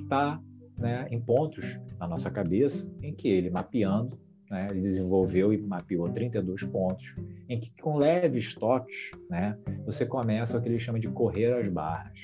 está 0.04 0.40
né, 0.78 1.06
em 1.10 1.20
pontos 1.20 1.64
na 1.98 2.06
nossa 2.06 2.30
cabeça 2.30 2.90
em 3.02 3.14
que 3.14 3.28
ele 3.28 3.50
mapeando 3.50 4.18
né, 4.50 4.66
ele 4.70 4.82
desenvolveu 4.82 5.52
e 5.52 5.58
mapeou 5.58 6.08
32 6.08 6.62
pontos, 6.64 7.04
em 7.48 7.58
que 7.58 7.70
com 7.80 7.96
leves 7.96 8.54
toques, 8.54 9.10
né, 9.28 9.58
você 9.84 10.06
começa 10.06 10.56
o 10.56 10.62
que 10.62 10.68
ele 10.68 10.80
chama 10.80 11.00
de 11.00 11.08
correr 11.08 11.52
as 11.52 11.68
barras. 11.68 12.18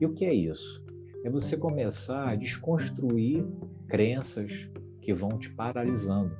E 0.00 0.06
o 0.06 0.12
que 0.12 0.24
é 0.24 0.32
isso? 0.32 0.82
É 1.24 1.30
você 1.30 1.56
começar 1.56 2.30
a 2.30 2.34
desconstruir 2.34 3.46
crenças 3.88 4.50
que 5.00 5.12
vão 5.12 5.30
te 5.38 5.50
paralisando. 5.50 6.36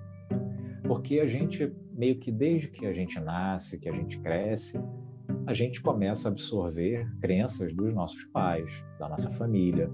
Porque 0.85 1.21
a 1.21 1.27
gente, 1.27 1.73
meio 1.93 2.19
que 2.19 2.31
desde 2.31 2.69
que 2.69 2.87
a 2.87 2.93
gente 2.93 3.19
nasce, 3.21 3.79
que 3.79 3.89
a 3.89 3.93
gente 3.93 4.19
cresce, 4.19 4.79
a 5.47 5.55
gente 5.55 5.81
começa 5.81 6.29
a 6.29 6.33
absorver 6.33 7.07
crenças 7.21 7.75
dos 7.75 7.93
nossos 7.95 8.25
pais, 8.27 8.71
da 8.99 9.09
nossa 9.09 9.31
família, 9.33 9.91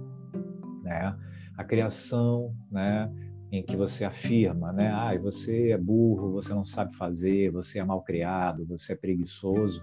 né? 0.90 1.16
A 1.56 1.64
criação, 1.64 2.54
né? 2.70 3.10
em 3.52 3.62
que 3.62 3.76
você 3.76 4.04
afirma, 4.04 4.72
né? 4.72 4.90
Ah, 4.90 5.16
você 5.18 5.70
é 5.70 5.78
burro, 5.78 6.32
você 6.32 6.54
não 6.54 6.64
sabe 6.64 6.96
fazer, 6.96 7.50
você 7.50 7.80
é 7.80 7.84
mal 7.84 8.00
criado, 8.02 8.64
você 8.64 8.92
é 8.92 8.96
preguiçoso. 8.96 9.82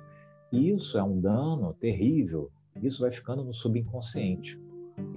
Isso 0.52 0.98
é 0.98 1.04
um 1.04 1.20
dano 1.20 1.74
terrível. 1.74 2.50
Isso 2.82 3.02
vai 3.02 3.12
ficando 3.12 3.44
no 3.44 3.54
subconsciente 3.54 4.58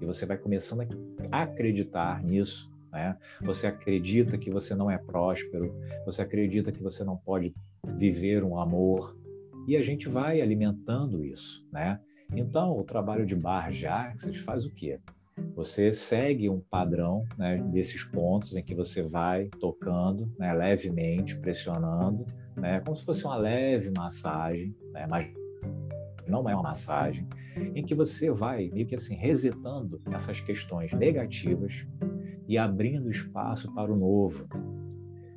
e 0.01 0.05
você 0.05 0.27
vai 0.27 0.37
começando 0.37 0.83
a 1.31 1.43
acreditar 1.43 2.23
nisso. 2.25 2.69
Né? 2.91 3.17
Você 3.43 3.69
acredita 3.69 4.37
que 4.37 4.51
você 4.51 4.75
não 4.75 4.91
é 4.91 4.99
próspero, 4.99 5.73
você 6.05 6.23
acredita 6.23 6.73
que 6.73 6.83
você 6.83 7.05
não 7.05 7.17
pode 7.17 7.55
viver 7.87 8.43
um 8.43 8.59
amor 8.59 9.17
e 9.69 9.77
a 9.77 9.83
gente 9.85 10.09
vai 10.09 10.41
alimentando 10.41 11.25
isso, 11.25 11.65
né? 11.73 12.01
Então, 12.35 12.77
o 12.79 12.83
trabalho 12.83 13.27
de 13.27 13.35
Bar 13.37 13.73
Jaxes 13.73 14.39
faz 14.39 14.65
o 14.65 14.71
quê? 14.71 14.99
Você 15.55 15.93
segue 15.93 16.49
um 16.49 16.61
padrão 16.61 17.25
né, 17.37 17.59
desses 17.71 18.03
pontos 18.05 18.57
em 18.57 18.63
que 18.63 18.75
você 18.75 19.03
vai 19.03 19.49
tocando 19.61 20.31
né, 20.39 20.53
levemente, 20.53 21.37
pressionando, 21.37 22.25
né, 22.57 22.81
como 22.81 22.97
se 22.97 23.05
fosse 23.05 23.25
uma 23.25 23.37
leve 23.37 23.93
massagem, 23.97 24.75
né, 24.93 25.07
mas 25.09 25.29
não 26.27 26.49
é 26.49 26.55
uma 26.55 26.63
massagem, 26.63 27.27
em 27.75 27.85
que 27.85 27.95
você 27.95 28.31
vai 28.31 28.71
meio 28.73 28.87
que 28.87 28.95
assim 28.95 29.17
resetando 29.17 30.01
essas 30.13 30.41
questões 30.41 30.93
negativas 30.93 31.85
e 32.49 32.57
abrindo 32.57 33.11
espaço 33.11 33.73
para 33.75 33.93
o 33.93 33.97
novo. 33.97 34.47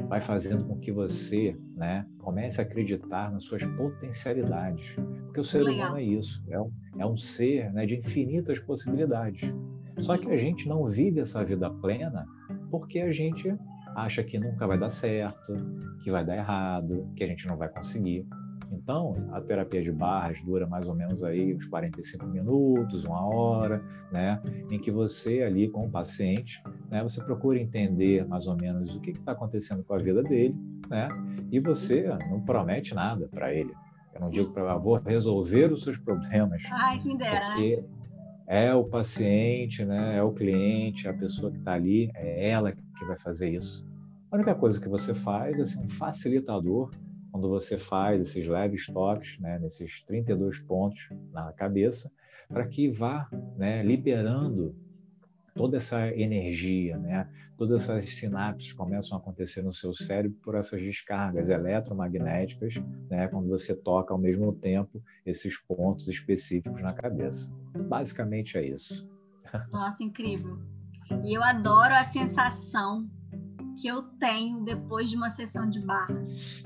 Vai 0.07 0.21
fazendo 0.21 0.65
com 0.65 0.79
que 0.79 0.91
você 0.91 1.57
né, 1.75 2.05
comece 2.19 2.61
a 2.61 2.63
acreditar 2.63 3.31
nas 3.31 3.43
suas 3.43 3.63
potencialidades. 3.63 4.95
Porque 5.25 5.39
o 5.39 5.43
ser 5.43 5.63
humano 5.63 5.97
é 5.97 6.03
isso, 6.03 6.43
é 6.49 6.59
um, 6.59 6.71
é 6.99 7.05
um 7.05 7.17
ser 7.17 7.73
né, 7.73 7.85
de 7.85 7.95
infinitas 7.95 8.59
possibilidades. 8.59 9.41
Só 9.99 10.17
que 10.17 10.29
a 10.29 10.37
gente 10.37 10.67
não 10.67 10.85
vive 10.85 11.19
essa 11.19 11.43
vida 11.43 11.69
plena 11.69 12.25
porque 12.69 12.99
a 12.99 13.11
gente 13.11 13.55
acha 13.95 14.23
que 14.23 14.39
nunca 14.39 14.65
vai 14.65 14.77
dar 14.77 14.89
certo, 14.89 15.53
que 16.03 16.11
vai 16.11 16.25
dar 16.25 16.35
errado, 16.35 17.07
que 17.15 17.23
a 17.23 17.27
gente 17.27 17.47
não 17.47 17.55
vai 17.55 17.69
conseguir. 17.69 18.25
Então, 18.71 19.15
a 19.31 19.39
terapia 19.39 19.83
de 19.83 19.91
barras 19.91 20.41
dura 20.41 20.65
mais 20.65 20.87
ou 20.87 20.95
menos 20.95 21.23
aí 21.23 21.53
uns 21.55 21.65
45 21.67 22.25
minutos, 22.25 23.03
uma 23.03 23.23
hora, 23.23 23.81
né? 24.11 24.41
Em 24.71 24.79
que 24.79 24.91
você 24.91 25.43
ali 25.43 25.69
com 25.69 25.85
o 25.85 25.91
paciente, 25.91 26.61
né? 26.89 27.03
Você 27.03 27.23
procura 27.23 27.59
entender 27.59 28.25
mais 28.27 28.47
ou 28.47 28.57
menos 28.59 28.95
o 28.95 28.99
que 28.99 29.11
está 29.11 29.33
acontecendo 29.33 29.83
com 29.83 29.93
a 29.93 29.97
vida 29.97 30.23
dele, 30.23 30.55
né? 30.89 31.07
E 31.51 31.59
você 31.59 32.07
não 32.29 32.41
promete 32.41 32.95
nada 32.95 33.27
para 33.27 33.53
ele. 33.53 33.73
Eu 34.13 34.21
não 34.21 34.29
digo 34.29 34.51
para 34.51 34.75
vou 34.77 34.95
resolver 34.97 35.71
os 35.71 35.83
seus 35.83 35.97
problemas. 35.97 36.61
Ai, 36.71 36.99
quem 36.99 37.15
dera. 37.15 37.45
Porque 37.47 37.83
é 38.47 38.73
o 38.73 38.83
paciente, 38.83 39.83
né? 39.85 40.17
É 40.17 40.23
o 40.23 40.33
cliente, 40.33 41.07
é 41.07 41.09
a 41.09 41.13
pessoa 41.13 41.51
que 41.51 41.57
está 41.57 41.73
ali, 41.73 42.11
é 42.15 42.49
ela 42.49 42.71
que 42.71 43.05
vai 43.05 43.17
fazer 43.19 43.49
isso. 43.49 43.85
A 44.31 44.35
única 44.35 44.55
coisa 44.55 44.79
que 44.79 44.89
você 44.89 45.13
faz 45.13 45.77
é 45.77 45.81
um 45.81 45.89
facilitador 45.89 46.89
quando 47.31 47.49
você 47.49 47.79
faz 47.79 48.21
esses 48.21 48.47
leves 48.47 48.85
toques, 48.85 49.39
né, 49.39 49.57
nesses 49.57 50.03
32 50.05 50.59
pontos 50.59 51.09
na 51.31 51.51
cabeça, 51.51 52.11
para 52.47 52.67
que 52.67 52.91
vá 52.91 53.27
né, 53.57 53.81
liberando 53.81 54.75
toda 55.55 55.77
essa 55.77 56.07
energia, 56.15 56.95
né, 56.97 57.27
todas 57.57 57.81
essas 57.81 58.09
sinapses 58.13 58.73
começam 58.73 59.17
a 59.17 59.21
acontecer 59.21 59.61
no 59.61 59.73
seu 59.73 59.93
cérebro 59.93 60.37
por 60.43 60.55
essas 60.55 60.81
descargas 60.81 61.47
eletromagnéticas, 61.49 62.75
né, 63.09 63.27
quando 63.27 63.47
você 63.47 63.75
toca 63.75 64.13
ao 64.13 64.19
mesmo 64.19 64.53
tempo 64.53 65.01
esses 65.25 65.57
pontos 65.57 66.07
específicos 66.07 66.81
na 66.81 66.93
cabeça. 66.93 67.51
Basicamente 67.87 68.57
é 68.57 68.67
isso. 68.67 69.07
Nossa, 69.71 70.03
incrível. 70.03 70.59
E 71.23 71.33
eu 71.33 71.43
adoro 71.43 71.93
a 71.93 72.03
sensação 72.05 73.09
que 73.79 73.87
eu 73.87 74.03
tenho 74.19 74.63
depois 74.63 75.09
de 75.09 75.15
uma 75.15 75.29
sessão 75.29 75.69
de 75.69 75.79
barras 75.79 76.63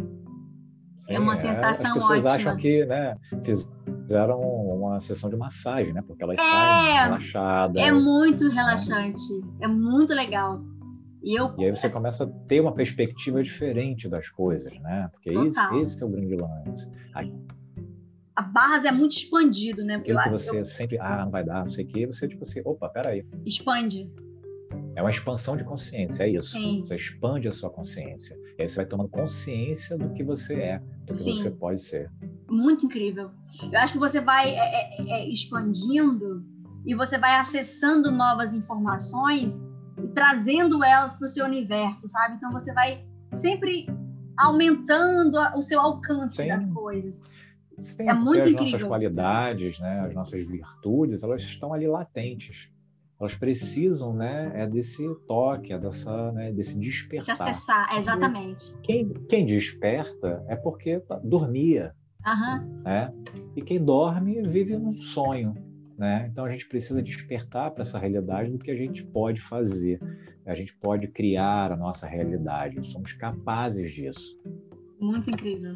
é 1.07 1.19
uma 1.19 1.35
sensação 1.35 1.91
As 1.91 1.93
pessoas 1.93 2.25
ótima. 2.25 2.31
acham 2.31 2.57
que 2.57 2.85
né, 2.85 3.17
fizeram 3.43 4.39
uma 4.41 4.99
sessão 4.99 5.29
de 5.29 5.37
massagem, 5.37 5.93
né? 5.93 6.03
Porque 6.05 6.21
elas 6.21 6.37
é, 6.37 6.41
saem 6.41 6.93
relaxadas. 7.03 7.81
É 7.81 7.91
muito 7.91 8.49
relaxante, 8.49 9.33
né? 9.33 9.47
é 9.61 9.67
muito 9.67 10.13
legal. 10.13 10.61
E, 11.23 11.35
eu... 11.35 11.53
e 11.57 11.65
aí 11.65 11.71
você 11.75 11.89
começa 11.89 12.23
a 12.23 12.27
ter 12.47 12.61
uma 12.61 12.73
perspectiva 12.73 13.41
diferente 13.41 14.07
das 14.07 14.29
coisas, 14.29 14.73
né? 14.81 15.09
Porque 15.11 15.29
esse, 15.29 15.75
esse 15.81 16.03
é 16.03 16.05
o 16.05 16.09
grande 16.09 16.35
lance. 16.35 16.89
Aí, 17.13 17.33
a 18.35 18.41
Barras 18.43 18.85
é 18.85 18.91
muito 18.91 19.13
expandido, 19.13 19.83
né? 19.83 19.97
Porque 19.97 20.11
eu, 20.11 20.19
que 20.19 20.29
você 20.29 20.59
eu... 20.59 20.65
sempre, 20.65 20.99
ah, 20.99 21.25
não 21.25 21.31
vai 21.31 21.43
dar, 21.43 21.61
não 21.61 21.69
sei 21.69 21.85
o 21.85 21.87
quê, 21.87 22.05
você 22.05 22.27
tipo 22.27 22.43
assim, 22.43 22.61
opa, 22.63 22.87
peraí. 22.89 23.25
Expande. 23.45 24.09
É 24.95 25.01
uma 25.01 25.11
expansão 25.11 25.57
de 25.57 25.63
consciência, 25.63 26.23
é 26.23 26.29
isso. 26.29 26.51
Sim. 26.51 26.81
Você 26.81 26.95
expande 26.95 27.47
a 27.47 27.51
sua 27.51 27.69
consciência. 27.69 28.37
E 28.57 28.63
aí 28.63 28.69
você 28.69 28.77
vai 28.77 28.85
tomando 28.85 29.09
consciência 29.09 29.97
do 29.97 30.11
que 30.13 30.23
você 30.23 30.55
é, 30.55 30.79
do 31.05 31.13
que 31.13 31.23
Sim. 31.23 31.35
você 31.35 31.51
pode 31.51 31.83
ser. 31.83 32.11
Muito 32.49 32.85
incrível. 32.85 33.31
Eu 33.71 33.79
acho 33.79 33.93
que 33.93 33.99
você 33.99 34.19
vai 34.19 34.49
é, 34.49 34.99
é, 34.99 35.09
é, 35.09 35.29
expandindo 35.29 36.43
e 36.85 36.93
você 36.93 37.17
vai 37.17 37.35
acessando 37.35 38.11
novas 38.11 38.53
informações 38.53 39.53
e 40.01 40.07
trazendo 40.09 40.83
elas 40.83 41.15
para 41.15 41.25
o 41.25 41.27
seu 41.27 41.45
universo, 41.45 42.07
sabe? 42.07 42.35
Então 42.35 42.51
você 42.51 42.73
vai 42.73 43.05
sempre 43.33 43.87
aumentando 44.37 45.37
o 45.55 45.61
seu 45.61 45.79
alcance 45.79 46.35
Sim. 46.35 46.47
das 46.47 46.65
coisas. 46.67 47.15
Sim, 47.81 48.09
é 48.09 48.13
muito 48.13 48.41
as 48.41 48.47
incrível. 48.47 48.65
As 48.65 48.71
nossas 48.71 48.87
qualidades, 48.87 49.79
né, 49.79 49.99
as 49.99 50.13
nossas 50.13 50.47
virtudes, 50.47 51.23
elas 51.23 51.41
estão 51.41 51.73
ali 51.73 51.87
latentes 51.87 52.69
elas 53.19 53.33
precisam 53.33 54.13
né, 54.13 54.51
é 54.53 54.67
desse 54.67 55.03
toque, 55.27 55.73
é 55.73 55.79
dessa, 55.79 56.31
né, 56.33 56.51
desse 56.51 56.77
despertar. 56.77 57.35
Se 57.35 57.43
acessar, 57.43 57.97
exatamente. 57.97 58.71
Quem, 58.83 59.09
quem 59.27 59.45
desperta 59.45 60.45
é 60.47 60.55
porque 60.55 60.99
tá, 60.99 61.19
dormia. 61.23 61.95
Uhum. 62.25 62.83
Né? 62.83 63.13
E 63.55 63.61
quem 63.61 63.83
dorme 63.83 64.41
vive 64.43 64.77
num 64.77 64.95
sonho. 64.97 65.55
Né? 65.97 66.27
Então 66.31 66.45
a 66.45 66.51
gente 66.51 66.67
precisa 66.67 67.01
despertar 67.01 67.71
para 67.71 67.81
essa 67.81 67.97
realidade 67.97 68.51
do 68.51 68.59
que 68.59 68.69
a 68.69 68.75
gente 68.75 69.03
pode 69.03 69.41
fazer. 69.41 69.99
A 70.45 70.53
gente 70.53 70.73
pode 70.75 71.07
criar 71.07 71.71
a 71.71 71.75
nossa 71.75 72.07
realidade. 72.07 72.87
Somos 72.87 73.13
capazes 73.13 73.91
disso. 73.91 74.37
Muito 74.99 75.29
incrível. 75.29 75.75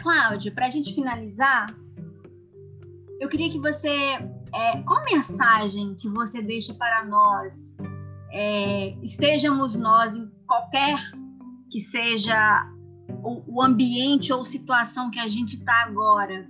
Cláudio, 0.00 0.52
para 0.54 0.66
a 0.66 0.70
gente 0.70 0.94
finalizar, 0.94 1.66
eu 3.20 3.28
queria 3.28 3.50
que 3.50 3.58
você 3.58 4.18
é, 4.52 4.82
qual 4.82 5.04
mensagem 5.04 5.94
que 5.94 6.08
você 6.08 6.42
deixa 6.42 6.72
para 6.74 7.04
nós, 7.04 7.76
é, 8.32 8.90
estejamos 9.02 9.74
nós 9.76 10.16
em 10.16 10.30
qualquer 10.46 10.98
que 11.70 11.78
seja 11.78 12.66
o, 13.22 13.56
o 13.56 13.62
ambiente 13.62 14.32
ou 14.32 14.44
situação 14.44 15.10
que 15.10 15.18
a 15.18 15.28
gente 15.28 15.56
está 15.56 15.84
agora? 15.84 16.48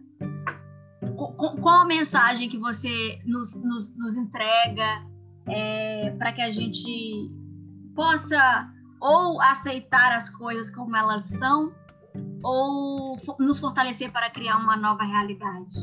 Qual, 1.35 1.83
a 1.83 1.85
mensagem 1.85 2.49
que 2.49 2.59
você 2.59 3.19
nos, 3.25 3.55
nos, 3.63 3.97
nos 3.97 4.17
entrega 4.17 5.05
é, 5.47 6.11
para 6.19 6.33
que 6.33 6.43
a 6.43 6.51
gente 6.51 7.31
possa 7.95 8.71
ou 9.01 9.41
aceitar 9.41 10.13
as 10.13 10.29
coisas 10.29 10.71
como 10.71 10.97
elas 10.97 11.27
são, 11.27 11.73
ou 12.43 13.17
nos 13.39 13.59
fortalecer 13.59 14.11
para 14.11 14.31
criar 14.31 14.57
uma 14.57 14.77
nova 14.77 15.05
realidade? 15.05 15.75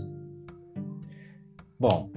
Bom, 1.79 2.09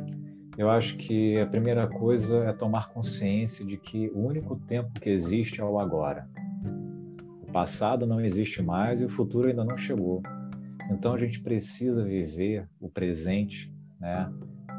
eu 0.57 0.71
acho 0.71 0.97
que 0.97 1.39
a 1.39 1.47
primeira 1.47 1.87
coisa 1.87 2.45
é 2.45 2.53
tomar 2.53 2.89
consciência 2.89 3.65
de 3.65 3.77
que 3.77 4.09
o 4.15 4.27
único 4.27 4.57
tempo 4.57 5.01
que 5.01 5.11
existe 5.11 5.61
é 5.61 5.65
o 5.65 5.79
agora. 5.79 6.29
O 7.43 7.53
passado 7.53 8.07
não 8.07 8.21
existe 8.21 8.63
mais 8.63 9.01
e 9.01 9.05
o 9.05 9.09
futuro 9.09 9.49
ainda 9.49 9.65
não 9.65 9.77
chegou. 9.77 10.23
Então 10.91 11.13
a 11.13 11.19
gente 11.19 11.41
precisa 11.41 12.05
viver 12.05 12.69
o 12.81 12.89
presente, 12.89 13.73
né, 13.99 14.31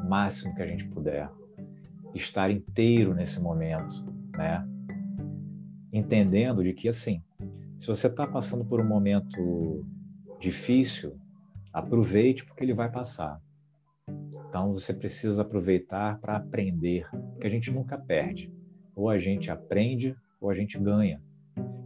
o 0.03 0.09
máximo 0.09 0.55
que 0.55 0.61
a 0.61 0.67
gente 0.67 0.85
puder, 0.85 1.29
estar 2.13 2.49
inteiro 2.49 3.13
nesse 3.13 3.39
momento, 3.41 4.05
né, 4.35 4.65
entendendo 5.91 6.63
de 6.63 6.73
que 6.73 6.87
assim, 6.87 7.21
se 7.77 7.87
você 7.87 8.07
está 8.07 8.25
passando 8.25 8.65
por 8.65 8.79
um 8.79 8.87
momento 8.87 9.85
difícil, 10.39 11.17
aproveite 11.71 12.45
porque 12.45 12.63
ele 12.63 12.73
vai 12.73 12.91
passar. 12.91 13.39
Então 14.49 14.73
você 14.73 14.93
precisa 14.93 15.41
aproveitar 15.41 16.19
para 16.19 16.37
aprender, 16.37 17.07
porque 17.33 17.47
a 17.47 17.49
gente 17.49 17.69
nunca 17.71 17.97
perde. 17.97 18.51
Ou 18.95 19.09
a 19.09 19.19
gente 19.19 19.51
aprende 19.51 20.15
ou 20.41 20.49
a 20.49 20.55
gente 20.55 20.79
ganha. 20.79 21.21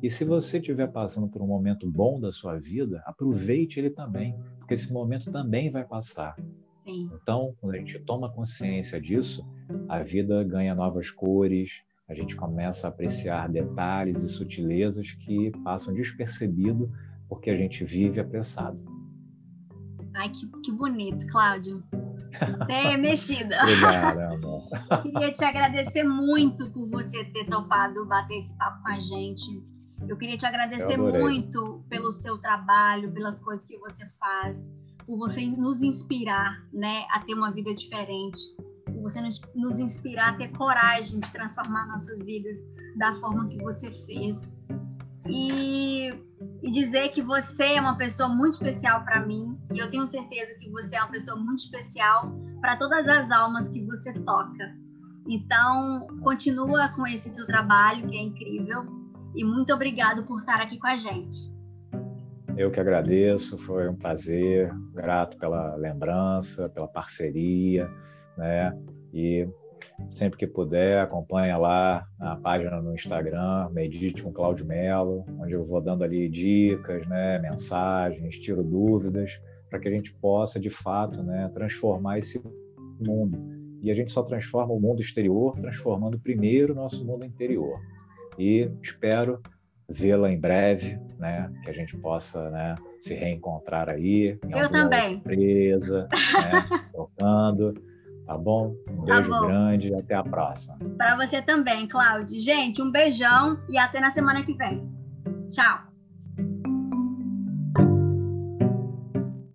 E 0.02 0.10
se 0.10 0.26
você 0.26 0.58
estiver 0.58 0.92
passando 0.92 1.28
por 1.28 1.42
um 1.42 1.48
momento 1.48 1.90
bom 1.90 2.20
da 2.20 2.32
sua 2.32 2.58
vida, 2.58 3.02
aproveite 3.06 3.80
ele 3.80 3.90
também, 3.90 4.36
porque 4.58 4.74
esse 4.74 4.92
momento 4.92 5.32
também 5.32 5.70
vai 5.70 5.86
passar. 5.86 6.36
Sim. 6.84 7.10
Então, 7.14 7.54
quando 7.60 7.76
a 7.76 7.78
gente 7.78 8.00
toma 8.00 8.32
consciência 8.32 9.00
disso, 9.00 9.46
a 9.88 10.02
vida 10.02 10.44
ganha 10.44 10.74
novas 10.74 11.12
cores, 11.12 11.70
a 12.10 12.14
gente 12.14 12.36
começa 12.36 12.88
a 12.88 12.90
apreciar 12.90 13.48
detalhes 13.48 14.22
e 14.22 14.28
sutilezas 14.28 15.12
que 15.14 15.52
passam 15.64 15.94
despercebido 15.94 16.92
porque 17.30 17.50
a 17.50 17.56
gente 17.56 17.86
vive 17.86 18.20
apressado. 18.20 18.91
Ai, 20.16 20.30
que, 20.30 20.48
que 20.64 20.72
bonito, 20.72 21.26
Cláudio. 21.28 21.84
Até 22.62 22.98
mexida. 22.98 23.60
Obrigada, 23.64 24.34
amor. 24.34 24.68
Queria 25.02 25.32
te 25.32 25.44
agradecer 25.44 26.04
muito 26.04 26.70
por 26.72 26.90
você 26.90 27.24
ter 27.26 27.46
topado 27.46 28.06
bater 28.06 28.38
esse 28.38 28.56
papo 28.58 28.82
com 28.82 28.90
a 28.90 29.00
gente. 29.00 29.64
Eu 30.08 30.18
queria 30.18 30.38
te 30.38 30.46
agradecer 30.46 30.98
muito 30.98 31.84
pelo 31.90 32.12
seu 32.12 32.38
trabalho, 32.40 33.12
pelas 33.12 33.40
coisas 33.40 33.66
que 33.66 33.78
você 33.78 34.06
faz, 34.20 34.72
por 35.06 35.18
você 35.18 35.46
nos 35.46 35.84
inspirar, 35.84 36.64
né, 36.74 37.06
a 37.12 37.20
ter 37.20 37.34
uma 37.34 37.52
vida 37.52 37.74
diferente, 37.76 38.42
por 38.86 39.02
você 39.04 39.22
nos, 39.22 39.40
nos 39.54 39.80
inspirar 39.80 40.34
a 40.34 40.38
ter 40.38 40.50
coragem 40.50 41.20
de 41.20 41.32
transformar 41.32 41.88
nossas 41.88 42.24
vidas 42.24 42.58
da 42.98 43.14
forma 43.14 43.48
que 43.48 43.58
você 43.60 43.92
fez. 43.92 44.58
E 45.32 46.12
e 46.62 46.70
dizer 46.70 47.10
que 47.10 47.22
você 47.22 47.64
é 47.64 47.82
uma 47.82 47.98
pessoa 47.98 48.30
muito 48.30 48.54
especial 48.54 49.04
para 49.04 49.26
mim 49.26 49.58
e 49.74 49.80
eu 49.80 49.90
tenho 49.90 50.06
certeza 50.08 50.54
que 50.60 50.70
você 50.70 50.96
é 50.96 51.00
uma 51.00 51.12
pessoa 51.12 51.38
muito 51.38 51.60
especial 51.60 52.32
para 52.60 52.78
todas 52.78 53.08
as 53.08 53.32
almas 53.32 53.68
que 53.70 53.84
você 53.84 54.14
toca. 54.14 54.76
Então, 55.28 56.08
continua 56.22 56.90
com 56.90 57.06
esse 57.08 57.32
teu 57.32 57.46
trabalho 57.46 58.08
que 58.08 58.16
é 58.16 58.22
incrível 58.22 58.86
e 59.36 59.44
muito 59.44 59.74
obrigado 59.74 60.24
por 60.24 60.40
estar 60.40 60.62
aqui 60.62 60.78
com 60.78 60.88
a 60.88 60.98
gente. 60.98 61.52
Eu 62.58 62.70
que 62.70 62.80
agradeço, 62.80 63.58
foi 63.60 63.88
um 63.88 63.96
prazer, 63.96 64.72
grato 64.94 65.38
pela 65.38 65.76
lembrança, 65.76 66.70
pela 66.70 66.88
parceria, 66.88 67.90
né? 68.38 68.78
E 69.14 69.48
Sempre 70.10 70.38
que 70.38 70.48
puder, 70.48 71.00
acompanha 71.00 71.58
lá 71.58 72.06
a 72.20 72.36
página 72.36 72.82
no 72.82 72.94
Instagram, 72.94 73.70
Medite 73.72 74.22
com 74.22 74.32
Cláudio 74.32 74.66
Melo, 74.66 75.26
onde 75.40 75.54
eu 75.54 75.66
vou 75.66 75.82
dando 75.82 76.04
ali 76.04 76.28
dicas, 76.28 77.08
né, 77.08 77.40
mensagens, 77.40 78.38
tiro 78.40 78.64
dúvidas, 78.64 79.32
para 79.70 79.80
que 79.80 79.88
a 79.88 79.92
gente 79.92 80.14
possa, 80.14 80.60
de 80.60 80.70
fato, 80.70 81.24
né, 81.24 81.50
transformar 81.54 82.20
esse 82.20 82.42
mundo. 83.00 83.40
E 83.84 83.90
a 83.90 83.96
gente 83.96 84.12
só 84.12 84.22
transforma 84.22 84.74
o 84.74 84.80
mundo 84.80 85.02
exterior 85.02 85.60
transformando 85.60 86.20
primeiro 86.20 86.74
o 86.74 86.76
nosso 86.76 87.04
mundo 87.04 87.26
interior. 87.26 87.80
E 88.38 88.70
espero 88.82 89.42
vê-la 89.92 90.32
em 90.32 90.40
breve, 90.40 90.98
né? 91.20 91.52
Que 91.64 91.70
a 91.70 91.74
gente 91.74 91.98
possa 91.98 92.50
né, 92.50 92.76
se 93.00 93.14
reencontrar 93.14 93.90
aí. 93.90 94.40
Em 94.46 94.58
Eu 94.58 94.70
também. 94.70 95.16
Empresa, 95.16 96.08
né, 96.12 96.68
tocando. 96.94 97.74
Tá 98.32 98.38
bom? 98.38 98.74
Um 98.90 99.04
tá 99.04 99.16
beijo 99.16 99.30
tá 99.30 99.42
bom. 99.42 99.48
grande 99.48 99.90
e 99.90 99.94
até 99.94 100.16
a 100.16 100.24
próxima. 100.24 100.78
Para 100.98 101.18
você 101.18 101.42
também, 101.42 101.86
Cláudio. 101.86 102.40
Gente, 102.40 102.82
um 102.82 102.90
beijão 102.90 103.60
e 103.68 103.78
até 103.78 104.00
na 104.00 104.10
semana 104.10 104.42
que 104.46 104.54
vem. 104.54 104.90
Tchau. 105.50 105.91